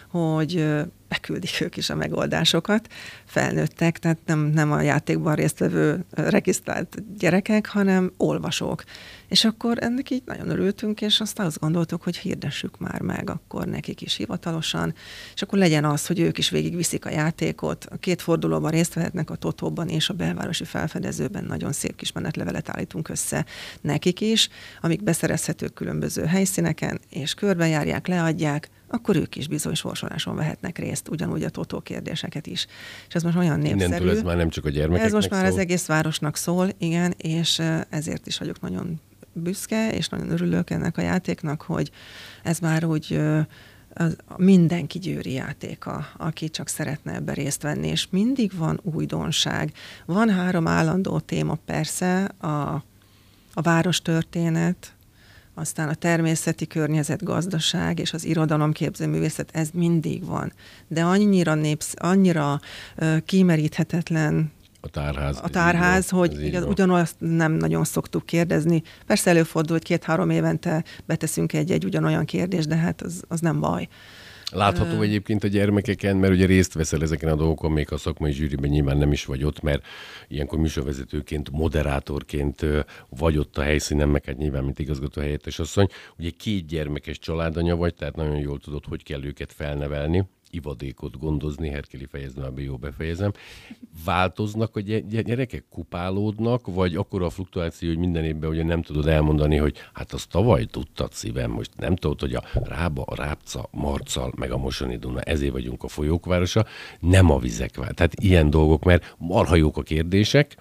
hogy 0.09 0.65
beküldik 1.11 1.61
ők 1.61 1.77
is 1.77 1.89
a 1.89 1.95
megoldásokat, 1.95 2.87
felnőttek, 3.25 3.99
tehát 3.99 4.17
nem, 4.25 4.39
nem 4.39 4.71
a 4.71 4.81
játékban 4.81 5.35
résztvevő 5.35 6.05
regisztrált 6.11 7.17
gyerekek, 7.17 7.67
hanem 7.67 8.11
olvasók. 8.17 8.83
És 9.31 9.45
akkor 9.45 9.77
ennek 9.79 10.09
így 10.09 10.23
nagyon 10.25 10.49
örültünk, 10.49 11.01
és 11.01 11.19
azt 11.19 11.39
azt 11.39 11.59
gondoltuk, 11.59 12.03
hogy 12.03 12.17
hirdessük 12.17 12.77
már 12.79 13.01
meg 13.01 13.29
akkor 13.29 13.65
nekik 13.65 14.01
is 14.01 14.15
hivatalosan, 14.15 14.93
és 15.33 15.41
akkor 15.41 15.59
legyen 15.59 15.85
az, 15.85 16.07
hogy 16.07 16.19
ők 16.19 16.37
is 16.37 16.49
végigviszik 16.49 17.05
a 17.05 17.09
játékot, 17.09 17.85
a 17.85 17.97
két 17.97 18.21
fordulóban 18.21 18.71
részt 18.71 18.93
vehetnek 18.93 19.29
a 19.29 19.35
Totóban 19.35 19.87
és 19.87 20.09
a 20.09 20.13
belvárosi 20.13 20.63
felfedezőben, 20.63 21.43
nagyon 21.43 21.71
szép 21.71 21.95
kis 21.95 22.11
menetlevelet 22.11 22.69
állítunk 22.69 23.09
össze 23.09 23.45
nekik 23.81 24.21
is, 24.21 24.49
amik 24.81 25.03
beszerezhetők 25.03 25.73
különböző 25.73 26.25
helyszíneken, 26.25 26.99
és 27.09 27.33
körbejárják, 27.33 28.07
leadják, 28.07 28.69
akkor 28.87 29.15
ők 29.15 29.35
is 29.35 29.47
bizony 29.47 29.73
sorsoláson 29.73 30.35
vehetnek 30.35 30.77
részt, 30.77 31.09
ugyanúgy 31.09 31.43
a 31.43 31.49
totó 31.49 31.79
kérdéseket 31.79 32.47
is. 32.47 32.67
És 33.07 33.13
ez 33.13 33.23
most 33.23 33.37
olyan 33.37 33.59
népszerű. 33.59 33.85
Innentől 33.85 34.09
ez 34.09 34.21
már 34.21 34.37
nem 34.37 34.49
csak 34.49 34.65
a 34.65 34.69
gyermekeknek 34.69 35.07
Ez 35.07 35.13
most 35.13 35.29
már 35.29 35.45
szól. 35.45 35.51
az 35.51 35.57
egész 35.57 35.85
városnak 35.85 36.35
szól, 36.35 36.69
igen, 36.77 37.13
és 37.17 37.61
ezért 37.89 38.27
is 38.27 38.37
vagyok 38.37 38.61
nagyon 38.61 38.99
büszke, 39.33 39.93
és 39.93 40.09
nagyon 40.09 40.29
örülök 40.29 40.69
ennek 40.69 40.97
a 40.97 41.01
játéknak, 41.01 41.61
hogy 41.61 41.91
ez 42.43 42.59
már 42.59 42.85
úgy 42.85 43.19
az 43.93 44.15
mindenki 44.37 44.99
győri 44.99 45.31
játéka, 45.31 46.07
aki 46.17 46.49
csak 46.49 46.67
szeretne 46.67 47.13
ebbe 47.13 47.33
részt 47.33 47.61
venni, 47.61 47.87
és 47.87 48.07
mindig 48.09 48.51
van 48.57 48.79
újdonság. 48.83 49.73
Van 50.05 50.29
három 50.29 50.67
állandó 50.67 51.19
téma 51.19 51.57
persze, 51.65 52.23
a, 52.23 52.83
a 53.53 53.61
város 53.61 54.01
történet, 54.01 54.95
aztán 55.53 55.89
a 55.89 55.93
természeti 55.93 56.67
környezet, 56.67 57.23
gazdaság 57.23 57.99
és 57.99 58.13
az 58.13 58.25
irodalomképző 58.25 59.07
művészet, 59.07 59.49
ez 59.53 59.69
mindig 59.73 60.25
van. 60.25 60.53
De 60.87 61.03
annyira, 61.03 61.53
népsz, 61.53 61.93
annyira 61.97 62.59
uh, 62.97 63.17
kimeríthetetlen 63.25 64.51
a 64.81 64.87
tárház. 64.89 65.39
A 65.43 65.49
tárház, 65.49 66.11
van, 66.11 66.19
hogy 66.19 66.43
igaz, 66.43 66.63
ugyanazt 66.65 67.15
nem 67.19 67.51
nagyon 67.51 67.83
szoktuk 67.83 68.25
kérdezni. 68.25 68.81
Persze 69.05 69.29
előfordul, 69.29 69.75
hogy 69.75 69.85
két-három 69.85 70.29
évente 70.29 70.83
beteszünk 71.05 71.53
egy-egy 71.53 71.85
ugyanolyan 71.85 72.25
kérdést, 72.25 72.67
de 72.67 72.75
hát 72.75 73.01
az, 73.01 73.23
az 73.27 73.39
nem 73.39 73.59
baj. 73.59 73.87
Látható 74.51 74.95
uh, 74.95 75.03
egyébként 75.03 75.43
a 75.43 75.47
gyermekeken, 75.47 76.17
mert 76.17 76.33
ugye 76.33 76.45
részt 76.45 76.73
veszel 76.73 77.01
ezeken 77.01 77.29
a 77.29 77.35
dolgokon, 77.35 77.71
még 77.71 77.91
a 77.91 77.97
szakmai 77.97 78.31
zsűriben 78.31 78.69
nyilván 78.69 78.97
nem 78.97 79.11
is 79.11 79.25
vagy 79.25 79.43
ott, 79.43 79.61
mert 79.61 79.85
ilyenkor 80.27 80.59
műsorvezetőként, 80.59 81.51
moderátorként 81.51 82.65
vagy 83.09 83.37
ott 83.37 83.57
a 83.57 83.61
helyszínen, 83.61 84.09
meg 84.09 84.25
hát 84.25 84.37
nyilván, 84.37 84.63
mint 84.63 84.79
igazgató 84.79 85.21
helyettes 85.21 85.59
asszony. 85.59 85.87
Ugye 86.17 86.29
két 86.37 86.65
gyermekes 86.65 87.19
családanya 87.19 87.75
vagy, 87.75 87.95
tehát 87.95 88.15
nagyon 88.15 88.37
jól 88.37 88.59
tudod, 88.59 88.85
hogy 88.85 89.03
kell 89.03 89.23
őket 89.23 89.53
felnevelni 89.53 90.27
ivadékot 90.51 91.19
gondozni, 91.19 91.69
Herkeli 91.69 92.05
fejezni, 92.05 92.41
a 92.41 92.51
jó 92.55 92.75
befejezem. 92.75 93.31
Változnak 94.05 94.75
a 94.75 94.79
gyerekek, 94.79 95.63
kupálódnak, 95.69 96.67
vagy 96.67 96.95
akkor 96.95 97.21
a 97.21 97.29
fluktuáció, 97.29 97.89
hogy 97.89 97.97
minden 97.97 98.23
évben 98.23 98.49
ugye 98.49 98.63
nem 98.63 98.81
tudod 98.81 99.07
elmondani, 99.07 99.55
hogy 99.55 99.77
hát 99.93 100.13
azt 100.13 100.29
tavaly 100.29 100.65
tudtad 100.65 101.13
szívem, 101.13 101.51
most 101.51 101.71
nem 101.77 101.95
tudod, 101.95 102.19
hogy 102.19 102.33
a 102.33 102.43
Rába, 102.53 103.03
a 103.03 103.15
Rápca, 103.15 103.67
Marcal, 103.71 104.33
meg 104.35 104.51
a 104.51 104.57
Mosoni 104.57 104.97
Duna, 104.97 105.21
ezért 105.21 105.51
vagyunk 105.51 105.83
a 105.83 105.87
folyók 105.87 106.25
városa, 106.25 106.65
nem 106.99 107.31
a 107.31 107.39
vizek. 107.39 107.71
Tehát 107.71 108.13
ilyen 108.21 108.49
dolgok, 108.49 108.83
mert 108.83 109.15
marha 109.17 109.55
jók 109.55 109.77
a 109.77 109.81
kérdések, 109.81 110.57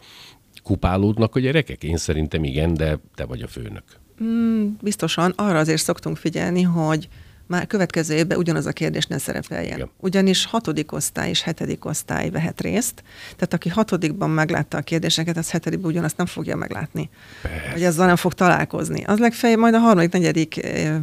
kupálódnak 0.62 1.35
a 1.35 1.40
gyerekek? 1.40 1.83
Én 1.83 1.96
szerintem 1.96 2.44
igen, 2.44 2.74
de 2.74 2.98
te 3.14 3.24
vagy 3.24 3.42
a 3.42 3.46
főnök. 3.46 3.85
Mm, 4.22 4.66
biztosan. 4.81 5.33
Arra 5.37 5.59
azért 5.59 5.83
szoktunk 5.83 6.16
figyelni, 6.16 6.62
hogy 6.62 7.09
már 7.51 7.67
következő 7.67 8.15
évben 8.15 8.39
ugyanaz 8.39 8.67
a 8.67 8.73
kérdés 8.73 9.07
ne 9.07 9.19
szerepeljen. 9.19 9.77
Igen. 9.77 9.91
Ugyanis 9.97 10.45
hatodik 10.45 10.93
osztály 10.93 11.29
és 11.29 11.43
hetedik 11.43 11.85
osztály 11.85 12.31
vehet 12.31 12.61
részt, 12.61 13.03
tehát 13.35 13.55
aki 13.55 13.69
hatodikban 13.69 14.31
meglátta 14.31 14.77
a 14.79 14.81
kérdéseket, 14.81 15.37
az 15.37 15.51
hetedikben 15.51 15.91
ugyanazt 15.91 16.17
nem 16.17 16.27
fogja 16.27 16.57
meglátni. 16.57 17.11
Persze. 17.43 17.71
Vagy 17.73 17.85
azzal 17.85 18.07
nem 18.07 18.17
fog 18.17 18.35
találkozni. 18.35 19.05
Az 19.05 19.19
legfeljebb 19.19 19.59
majd 19.59 19.75
a 19.75 19.79
harmadik, 19.79 20.13
negyedik 20.13 20.57
év 20.57 21.03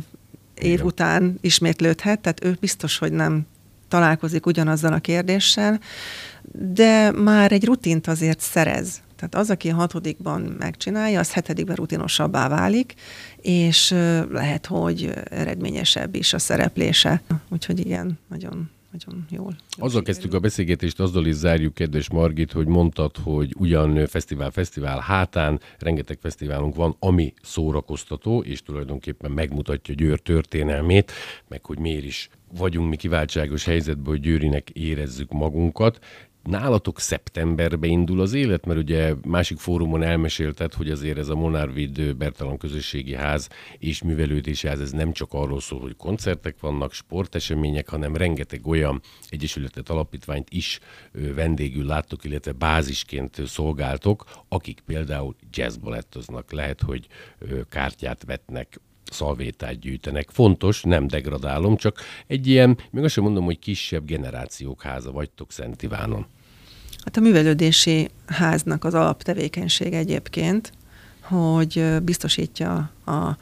Igen. 0.55 0.85
után 0.85 1.37
ismétlődhet, 1.41 2.19
tehát 2.19 2.43
ő 2.43 2.57
biztos, 2.59 2.97
hogy 2.97 3.11
nem 3.11 3.45
találkozik 3.87 4.45
ugyanazzal 4.45 4.93
a 4.93 4.99
kérdéssel, 4.99 5.79
de 6.51 7.11
már 7.11 7.51
egy 7.51 7.65
rutint 7.65 8.07
azért 8.07 8.39
szerez. 8.39 9.01
Tehát 9.15 9.35
az, 9.35 9.49
aki 9.49 9.69
a 9.69 9.75
hatodikban 9.75 10.41
megcsinálja, 10.41 11.19
az 11.19 11.33
hetedikben 11.33 11.75
rutinosabbá 11.75 12.47
válik, 12.47 12.93
és 13.41 13.91
lehet, 14.31 14.65
hogy 14.65 15.11
eredményesebb 15.29 16.15
is 16.15 16.33
a 16.33 16.39
szereplése. 16.39 17.21
Úgyhogy 17.49 17.79
igen, 17.79 18.19
nagyon 18.29 18.69
nagyon 18.91 19.25
jól. 19.29 19.55
Azzal 19.69 20.01
kezdtük 20.01 20.33
a 20.33 20.39
beszélgetést, 20.39 20.99
azzal 20.99 21.25
is 21.25 21.33
zárjuk, 21.35 21.73
kedves 21.73 22.09
Margit, 22.09 22.51
hogy 22.51 22.67
mondtad, 22.67 23.17
hogy 23.23 23.53
ugyan 23.57 24.07
fesztivál, 24.07 24.51
fesztivál 24.51 24.99
hátán 24.99 25.59
rengeteg 25.79 26.17
fesztiválunk 26.21 26.75
van, 26.75 26.95
ami 26.99 27.33
szórakoztató, 27.41 28.41
és 28.41 28.61
tulajdonképpen 28.61 29.31
megmutatja 29.31 29.93
Győr 29.93 30.19
történelmét, 30.19 31.11
meg 31.47 31.65
hogy 31.65 31.79
miért 31.79 32.03
is 32.03 32.29
vagyunk 32.57 32.89
mi 32.89 32.95
kiváltságos 32.95 33.65
helyzetben, 33.65 34.05
hogy 34.05 34.19
Győrinek 34.19 34.69
érezzük 34.69 35.31
magunkat. 35.31 35.99
Nálatok 36.49 36.99
szeptemberbe 36.99 37.87
indul 37.87 38.21
az 38.21 38.33
élet, 38.33 38.65
mert 38.65 38.79
ugye 38.79 39.13
másik 39.25 39.57
fórumon 39.57 40.03
elmesélted, 40.03 40.73
hogy 40.73 40.89
azért 40.89 41.17
ez 41.17 41.29
a 41.29 41.35
Monárvid 41.35 42.15
Bertalan 42.15 42.57
Közösségi 42.57 43.15
Ház 43.15 43.49
és 43.77 44.01
Művelődési 44.01 44.67
Ház, 44.67 44.79
ez 44.79 44.91
nem 44.91 45.11
csak 45.11 45.33
arról 45.33 45.59
szól, 45.59 45.79
hogy 45.79 45.95
koncertek 45.95 46.59
vannak, 46.59 46.93
sportesemények, 46.93 47.89
hanem 47.89 48.15
rengeteg 48.15 48.67
olyan 48.67 49.01
egyesületet, 49.29 49.89
alapítványt 49.89 50.47
is 50.49 50.79
vendégül 51.11 51.85
láttok, 51.85 52.23
illetve 52.23 52.51
bázisként 52.51 53.41
szolgáltok, 53.45 54.23
akik 54.47 54.79
például 54.85 55.35
jazzbalettoznak. 55.51 56.51
Lehet, 56.51 56.81
hogy 56.81 57.07
kártyát 57.69 58.23
vetnek, 58.25 58.79
szalvétát 59.11 59.79
gyűjtenek. 59.79 60.29
Fontos, 60.29 60.81
nem 60.83 61.07
degradálom, 61.07 61.75
csak 61.75 61.99
egy 62.27 62.47
ilyen, 62.47 62.77
még 62.91 63.03
azt 63.03 63.13
sem 63.13 63.23
mondom, 63.23 63.43
hogy 63.43 63.59
kisebb 63.59 64.05
generációk 64.05 64.81
háza 64.81 65.11
vagytok 65.11 65.51
Szent 65.51 65.83
Ivánon. 65.83 66.25
Hát 67.07 67.17
a 67.17 67.21
művelődési 67.21 68.09
háznak 68.25 68.83
az 68.83 68.93
alaptevékenység 68.93 69.93
egyébként, 69.93 70.71
hogy 71.21 72.01
biztosítja 72.03 72.91
a 73.05 73.37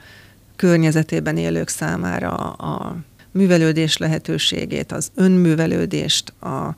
környezetében 0.56 1.38
élők 1.38 1.68
számára 1.68 2.30
a 2.52 2.98
művelődés 3.32 3.98
lehetőségét, 3.98 4.92
az 4.92 5.12
önművelődést, 5.16 6.34
a, 6.40 6.76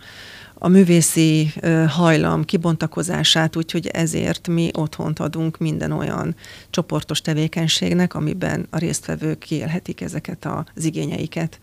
a 0.54 0.68
művészi 0.68 1.54
hajlam 1.88 2.44
kibontakozását, 2.44 3.56
úgyhogy 3.56 3.88
ezért 3.88 4.48
mi 4.48 4.70
otthont 4.74 5.20
adunk 5.20 5.58
minden 5.58 5.92
olyan 5.92 6.36
csoportos 6.70 7.22
tevékenységnek, 7.22 8.14
amiben 8.14 8.68
a 8.70 8.78
résztvevők 8.78 9.40
kiélhetik 9.40 10.02
ezeket 10.02 10.46
az 10.46 10.84
igényeiket. 10.84 11.60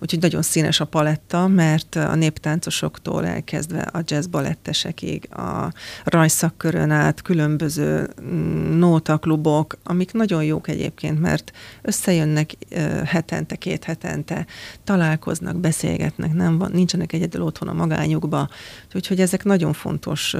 Úgyhogy 0.00 0.20
nagyon 0.20 0.42
színes 0.42 0.80
a 0.80 0.84
paletta, 0.84 1.46
mert 1.46 1.94
a 1.94 2.14
néptáncosoktól 2.14 3.26
elkezdve 3.26 3.80
a 3.80 4.02
jazzbalettesekig, 4.04 5.34
a 5.34 5.72
rajszakkörön 6.04 6.90
át 6.90 7.22
különböző 7.22 8.08
mm, 8.22 8.78
nótaklubok, 8.78 9.78
amik 9.82 10.12
nagyon 10.12 10.44
jók 10.44 10.68
egyébként, 10.68 11.20
mert 11.20 11.52
összejönnek 11.82 12.56
hetente, 13.04 13.56
két 13.56 13.84
hetente, 13.84 14.46
találkoznak, 14.84 15.56
beszélgetnek, 15.56 16.32
nem 16.32 16.58
van, 16.58 16.70
nincsenek 16.72 17.12
egyedül 17.12 17.42
otthon 17.42 17.68
a 17.68 17.72
magányukba. 17.72 18.48
Úgyhogy 18.94 19.20
ezek 19.20 19.44
nagyon 19.44 19.72
fontos 19.72 20.34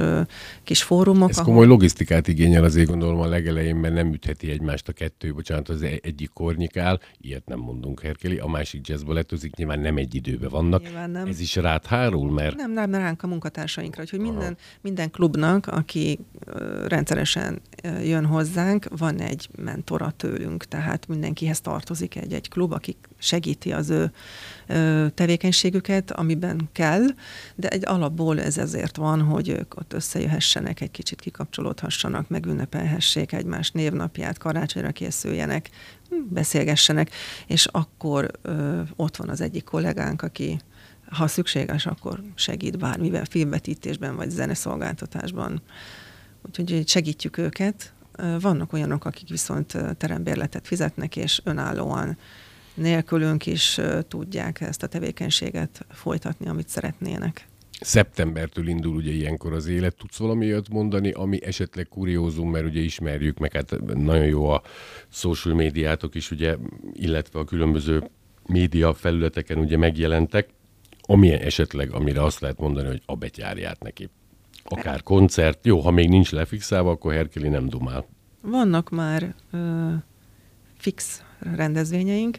kis 0.63 0.83
fórumok. 0.83 1.29
Ez 1.29 1.37
ahol... 1.37 1.49
komoly 1.49 1.67
logisztikát 1.67 2.27
igényel 2.27 2.63
azért 2.63 2.87
gondolom 2.87 3.19
a 3.19 3.27
legelején, 3.27 3.75
mert 3.75 3.93
nem 3.93 4.13
ütheti 4.13 4.51
egymást 4.51 4.87
a 4.87 4.93
kettő, 4.93 5.33
bocsánat, 5.33 5.69
az 5.69 5.85
egyik 6.01 6.29
kornyikál, 6.33 6.99
ilyet 7.21 7.45
nem 7.45 7.59
mondunk 7.59 8.01
Herkeli, 8.01 8.37
a 8.37 8.47
másik 8.47 8.87
jazzbalettozik, 8.87 9.48
dolgozik, 9.49 9.55
nyilván 9.55 9.79
nem 9.79 9.97
egy 9.97 10.15
időben 10.15 10.49
vannak. 10.49 10.81
Nyilván 10.81 11.09
nem. 11.09 11.27
Ez 11.27 11.39
is 11.39 11.55
rád 11.55 11.85
hárul, 11.85 12.31
mert... 12.31 12.55
Nem, 12.55 12.71
nem 12.71 12.91
ránk 12.91 13.23
a 13.23 13.27
munkatársainkra, 13.27 14.01
úgyhogy 14.01 14.19
minden, 14.19 14.57
minden 14.81 15.11
klubnak, 15.11 15.67
aki 15.67 16.19
rendszeresen 16.87 17.61
jön 18.03 18.25
hozzánk, 18.25 18.85
van 18.97 19.19
egy 19.19 19.49
mentora 19.57 20.11
tőlünk, 20.17 20.65
tehát 20.65 21.07
mindenkihez 21.07 21.61
tartozik 21.61 22.15
egy-egy 22.15 22.49
klub, 22.49 22.71
aki 22.71 22.95
segíti 23.17 23.71
az 23.71 23.89
ő 23.89 24.11
tevékenységüket, 25.13 26.11
amiben 26.11 26.69
kell, 26.71 27.05
de 27.55 27.67
egy 27.67 27.83
alapból 27.85 28.41
ez 28.41 28.57
ezért 28.57 28.97
van, 28.97 29.21
hogy 29.21 29.49
ők 29.49 29.75
ott 29.75 29.93
összejöhessenek, 29.93 30.81
egy 30.81 30.91
kicsit 30.91 31.21
kikapcsolódhassanak, 31.21 32.29
megünnepelhessék 32.29 33.31
egymás 33.31 33.71
névnapját, 33.71 34.37
karácsonyra 34.37 34.91
készüljenek, 34.91 35.69
beszélgessenek, 36.29 37.11
és 37.47 37.65
akkor 37.65 38.31
ö, 38.41 38.81
ott 38.95 39.15
van 39.15 39.29
az 39.29 39.41
egyik 39.41 39.63
kollégánk, 39.63 40.21
aki 40.21 40.59
ha 41.09 41.27
szükséges, 41.27 41.85
akkor 41.85 42.21
segít 42.35 42.77
bármiben, 42.77 43.25
filmvetítésben 43.25 44.15
vagy 44.15 44.29
zeneszolgáltatásban. 44.29 45.61
úgyhogy 46.47 46.87
segítjük 46.87 47.37
őket. 47.37 47.93
Vannak 48.39 48.73
olyanok, 48.73 49.05
akik 49.05 49.29
viszont 49.29 49.77
terembérletet 49.97 50.67
fizetnek, 50.67 51.15
és 51.15 51.41
önállóan 51.43 52.17
nélkülünk 52.73 53.45
is 53.45 53.79
tudják 54.07 54.61
ezt 54.61 54.83
a 54.83 54.87
tevékenységet 54.87 55.85
folytatni, 55.89 56.47
amit 56.47 56.69
szeretnének. 56.69 57.47
Szeptembertől 57.79 58.67
indul 58.67 58.95
ugye 58.95 59.11
ilyenkor 59.11 59.53
az 59.53 59.67
élet. 59.67 59.95
Tudsz 59.95 60.17
valami 60.17 60.45
olyat 60.45 60.69
mondani, 60.69 61.11
ami 61.11 61.43
esetleg 61.43 61.87
kuriózum, 61.87 62.51
mert 62.51 62.65
ugye 62.65 62.79
ismerjük, 62.79 63.37
meg 63.37 63.53
hát 63.53 63.95
nagyon 63.95 64.25
jó 64.25 64.49
a 64.49 64.61
social 65.09 65.55
médiátok 65.55 66.15
is, 66.15 66.31
ugye, 66.31 66.55
illetve 66.93 67.39
a 67.39 67.43
különböző 67.43 68.09
média 68.45 68.93
felületeken 68.93 69.57
ugye 69.57 69.77
megjelentek, 69.77 70.49
ami 71.01 71.31
esetleg, 71.31 71.91
amire 71.91 72.23
azt 72.23 72.39
lehet 72.39 72.59
mondani, 72.59 72.87
hogy 72.87 73.01
a 73.05 73.15
betyárját 73.15 73.83
neki. 73.83 74.09
Akár 74.63 75.03
koncert, 75.03 75.65
jó, 75.65 75.79
ha 75.79 75.91
még 75.91 76.09
nincs 76.09 76.31
lefixálva, 76.31 76.91
akkor 76.91 77.13
Herkeli 77.13 77.47
nem 77.47 77.67
dumál. 77.69 78.05
Vannak 78.41 78.89
már 78.89 79.35
ö, 79.51 79.89
fix 80.77 81.23
rendezvényeink, 81.39 82.37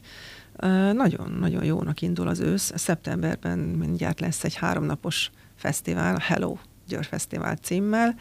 nagyon-nagyon 0.93 1.65
jónak 1.65 2.01
indul 2.01 2.29
az 2.29 2.41
ősz. 2.41 2.73
Szeptemberben 2.75 3.59
mindjárt 3.59 4.21
lesz 4.21 4.45
egy 4.45 4.55
háromnapos 4.55 5.31
fesztivál, 5.57 6.19
Hello 6.19 6.57
Győr 6.89 7.05
Fesztivál 7.05 7.57
címmel. 7.57 8.15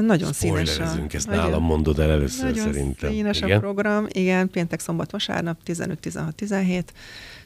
Nagyon 0.00 0.32
színes 0.32 0.78
a... 0.78 0.82
ezt 1.10 1.26
nagyon, 1.26 1.44
nálam 1.44 1.62
mondod 1.62 1.98
el 1.98 2.10
először 2.10 2.44
nagyon 2.44 2.72
szerintem. 2.72 3.10
színes 3.10 3.40
igen? 3.40 3.56
a 3.56 3.60
program, 3.60 4.06
igen, 4.08 4.50
péntek, 4.50 4.80
szombat, 4.80 5.10
vasárnap, 5.10 5.62
15, 5.62 5.98
16, 5.98 6.34
17 6.34 6.92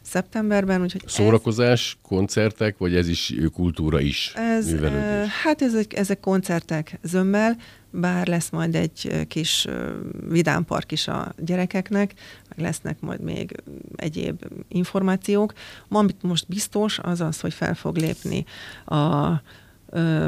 szeptemberben. 0.02 0.82
Úgyhogy 0.82 1.02
Szórakozás, 1.06 1.90
ez, 1.90 2.08
koncertek, 2.08 2.78
vagy 2.78 2.96
ez 2.96 3.08
is 3.08 3.34
kultúra 3.52 4.00
is? 4.00 4.32
Ez, 4.34 4.70
művelődés? 4.70 5.30
Hát 5.42 5.62
ezek, 5.62 5.96
ezek 5.96 6.20
koncertek 6.20 6.98
zömmel, 7.02 7.56
bár 8.00 8.26
lesz 8.26 8.50
majd 8.50 8.74
egy 8.74 9.26
kis 9.28 9.66
vidámpark 10.28 10.92
is 10.92 11.08
a 11.08 11.32
gyerekeknek, 11.38 12.14
meg 12.48 12.66
lesznek 12.66 13.00
majd 13.00 13.20
még 13.20 13.62
egyéb 13.96 14.44
információk. 14.68 15.52
Ma, 15.88 15.98
amit 15.98 16.22
most 16.22 16.48
biztos, 16.48 16.98
az 16.98 17.20
az, 17.20 17.40
hogy 17.40 17.54
fel 17.54 17.74
fog 17.74 17.96
lépni 17.96 18.44
a 18.84 19.30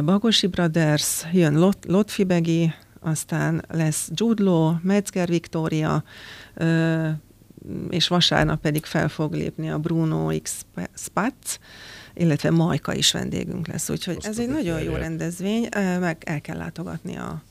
Bagosi 0.04 0.46
Brothers, 0.46 1.24
jön 1.32 1.58
Lot, 1.58 1.84
Lotfi 1.86 2.24
Begi, 2.24 2.72
aztán 3.00 3.64
lesz 3.68 4.08
Jude 4.14 4.42
Law, 4.42 4.74
Metzger 4.82 5.28
Victoria, 5.28 6.04
és 7.90 8.08
vasárnap 8.08 8.60
pedig 8.60 8.84
fel 8.84 9.08
fog 9.08 9.32
lépni 9.32 9.70
a 9.70 9.78
Bruno 9.78 10.40
X 10.42 10.66
Spatz, 10.94 11.58
illetve 12.14 12.50
Majka 12.50 12.94
is 12.94 13.12
vendégünk 13.12 13.66
lesz, 13.66 13.90
úgyhogy 13.90 14.16
Azt 14.16 14.26
ez 14.26 14.38
egy 14.38 14.48
nagyon 14.48 14.82
jó 14.82 14.94
rendezvény, 14.94 15.68
meg 16.00 16.22
el 16.26 16.40
kell 16.40 16.56
látogatni 16.56 17.16
a 17.16 17.42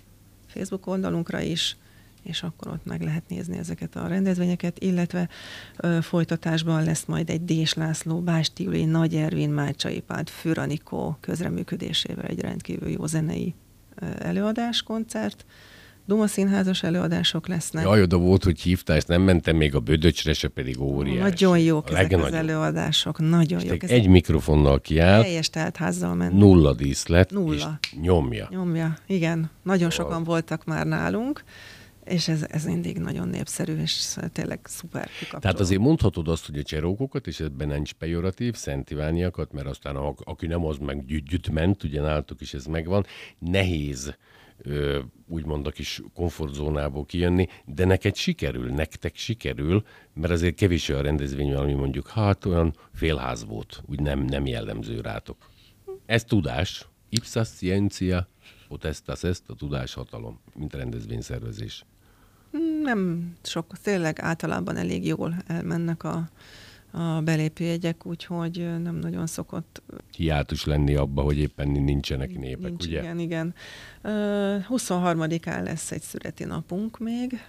Facebook 0.57 0.87
oldalunkra 0.87 1.39
is, 1.39 1.77
és 2.23 2.43
akkor 2.43 2.71
ott 2.71 2.85
meg 2.85 3.01
lehet 3.01 3.23
nézni 3.27 3.57
ezeket 3.57 3.95
a 3.95 4.07
rendezvényeket, 4.07 4.79
illetve 4.79 5.29
ö, 5.77 5.97
folytatásban 6.01 6.83
lesz 6.83 7.05
majd 7.05 7.29
egy 7.29 7.45
Dés 7.45 7.73
László, 7.73 8.19
Básti 8.21 8.85
Nagy 8.85 9.15
Ervin, 9.15 9.49
Mácsai 9.49 9.99
Pád, 9.99 10.29
Füranikó 10.29 11.17
közreműködésével 11.19 12.25
egy 12.25 12.39
rendkívül 12.39 12.89
jó 12.89 13.05
zenei 13.05 13.53
előadás, 14.19 14.81
koncert, 14.81 15.45
Duma 16.07 16.27
színházas 16.27 16.83
előadások 16.83 17.47
lesznek. 17.47 17.83
Jaj, 17.83 18.01
oda 18.01 18.17
volt, 18.17 18.43
hogy 18.43 18.59
hívtál, 18.59 18.95
ezt 18.95 19.07
nem 19.07 19.21
mentem 19.21 19.55
még 19.55 19.75
a 19.75 19.79
Bödöcsre, 19.79 20.33
se 20.33 20.47
pedig 20.47 20.81
óriás. 20.81 21.19
Nagyon 21.19 21.59
jók 21.59 21.89
ezek 21.89 22.11
az 22.11 22.33
előadások, 22.33 23.19
nagyon 23.19 23.59
jók. 23.65 23.83
Ezek 23.83 23.97
egy 23.97 24.07
mikrofonnal 24.07 24.81
kiáll. 24.81 25.21
Teljes 25.21 25.49
házzal 25.73 26.15
ment. 26.15 26.33
Nulla 26.33 26.73
díszlet. 26.73 27.31
Nulla. 27.31 27.79
És 27.81 27.93
nyomja. 28.01 28.47
Nyomja, 28.51 28.97
igen. 29.07 29.49
Nagyon 29.63 29.89
sokan 29.89 30.23
voltak 30.23 30.65
már 30.65 30.85
nálunk 30.85 31.43
és 32.05 32.27
ez, 32.27 32.45
ez 32.49 32.65
mindig 32.65 32.97
nagyon 32.97 33.27
népszerű, 33.27 33.81
és 33.81 34.17
tényleg 34.31 34.59
szuper 34.63 35.05
kikapcsoló. 35.05 35.41
Tehát 35.41 35.59
azért 35.59 35.81
mondhatod 35.81 36.27
azt, 36.27 36.45
hogy 36.45 36.57
a 36.57 36.63
cserókokat, 36.63 37.27
és 37.27 37.39
ebben 37.39 37.67
nincs 37.67 37.93
pejoratív, 37.93 38.55
Szent 38.55 38.91
Ivániakat, 38.91 39.51
mert 39.51 39.67
aztán 39.67 39.95
a, 39.95 40.13
aki 40.17 40.47
nem 40.47 40.65
az 40.65 40.77
meg 40.77 41.05
gyütt 41.05 41.49
ment, 41.49 41.83
ugye 41.83 42.01
nálatok 42.01 42.41
is 42.41 42.53
ez 42.53 42.65
megvan, 42.65 43.05
nehéz 43.39 44.15
úgymond 45.27 45.67
a 45.67 45.71
kis 45.71 46.01
komfortzónából 46.13 47.05
kijönni, 47.05 47.47
de 47.65 47.85
neked 47.85 48.15
sikerül, 48.15 48.69
nektek 48.69 49.15
sikerül, 49.15 49.83
mert 50.13 50.33
azért 50.33 50.55
kevés 50.55 50.89
a 50.89 51.01
rendezvény, 51.01 51.53
ami 51.53 51.73
mondjuk 51.73 52.09
hát 52.09 52.45
olyan 52.45 52.73
félház 52.93 53.45
volt, 53.45 53.83
úgy 53.85 53.99
nem, 53.99 54.19
nem 54.19 54.45
jellemző 54.45 55.01
rátok. 55.01 55.37
Ez 56.05 56.23
tudás, 56.23 56.87
ipsa 57.09 57.43
scientia, 57.43 58.27
potestas 58.67 59.23
est, 59.23 59.43
a 59.47 59.55
tudás 59.55 59.93
hatalom, 59.93 60.39
mint 60.53 60.73
rendezvényszervezés. 60.73 61.85
Nem 62.83 63.31
sok, 63.43 63.77
tényleg 63.77 64.19
általában 64.19 64.75
elég 64.75 65.05
jól 65.05 65.35
elmennek 65.47 66.03
a, 66.03 66.29
a 66.97 67.21
belépőjegyek, 67.21 68.05
úgyhogy 68.05 68.81
nem 68.81 68.95
nagyon 68.95 69.27
szokott... 69.27 69.81
Hiátus 70.15 70.65
lenni 70.65 70.95
abba, 70.95 71.21
hogy 71.21 71.37
éppen 71.37 71.67
nincsenek 71.67 72.37
népek, 72.37 72.69
Nincs, 72.69 72.85
ugye? 72.85 72.99
Igen, 72.99 73.19
igen. 73.19 73.53
Uh, 74.03 74.11
23-án 74.69 75.63
lesz 75.63 75.91
egy 75.91 76.01
születi 76.01 76.43
napunk 76.43 76.99
még, 76.99 77.39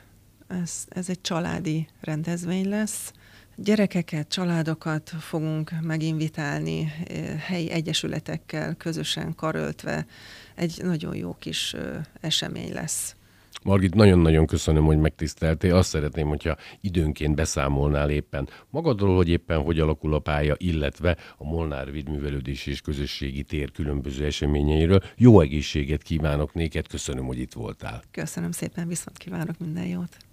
ez, 0.49 0.85
ez 0.89 1.09
egy 1.09 1.21
családi 1.21 1.87
rendezvény 2.01 2.69
lesz. 2.69 3.13
Gyerekeket, 3.57 4.29
családokat 4.29 5.11
fogunk 5.21 5.73
meginvitálni, 5.83 6.93
helyi 7.39 7.71
egyesületekkel 7.71 8.75
közösen 8.75 9.35
karöltve. 9.35 10.07
Egy 10.55 10.81
nagyon 10.83 11.17
jó 11.17 11.37
kis 11.39 11.77
esemény 12.21 12.73
lesz. 12.73 13.17
Margit, 13.65 13.95
nagyon-nagyon 13.95 14.47
köszönöm, 14.47 14.85
hogy 14.85 14.99
megtiszteltél. 14.99 15.75
Azt 15.75 15.89
szeretném, 15.89 16.29
hogyha 16.29 16.57
időnként 16.81 17.35
beszámolnál 17.35 18.11
éppen 18.11 18.49
magadról, 18.71 19.17
hogy 19.17 19.29
éppen 19.29 19.63
hogy 19.63 19.81
alakul 19.81 20.15
a 20.15 20.19
pálya, 20.19 20.55
illetve 20.59 21.17
a 21.37 21.45
Molnár 21.45 21.93
Vidművelődés 21.93 22.67
és 22.67 22.81
Közösségi 22.81 23.43
Tér 23.43 23.71
különböző 23.71 24.25
eseményeiről. 24.25 25.03
Jó 25.17 25.41
egészséget 25.41 26.03
kívánok 26.03 26.55
néked, 26.55 26.87
köszönöm, 26.87 27.27
hogy 27.27 27.39
itt 27.39 27.53
voltál. 27.53 28.03
Köszönöm 28.11 28.51
szépen, 28.51 28.89
viszont 28.89 29.19
kívánok 29.19 29.59
minden 29.59 29.87
jót. 29.87 30.28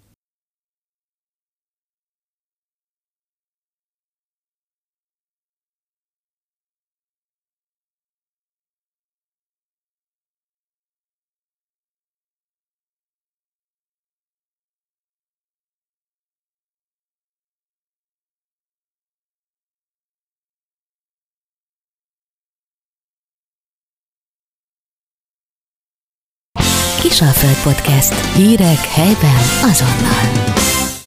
Kisalföld 27.16 27.62
Podcast. 27.64 28.14
Hírek 28.36 28.86
helyben 28.86 29.36
azonnal. 29.64 30.55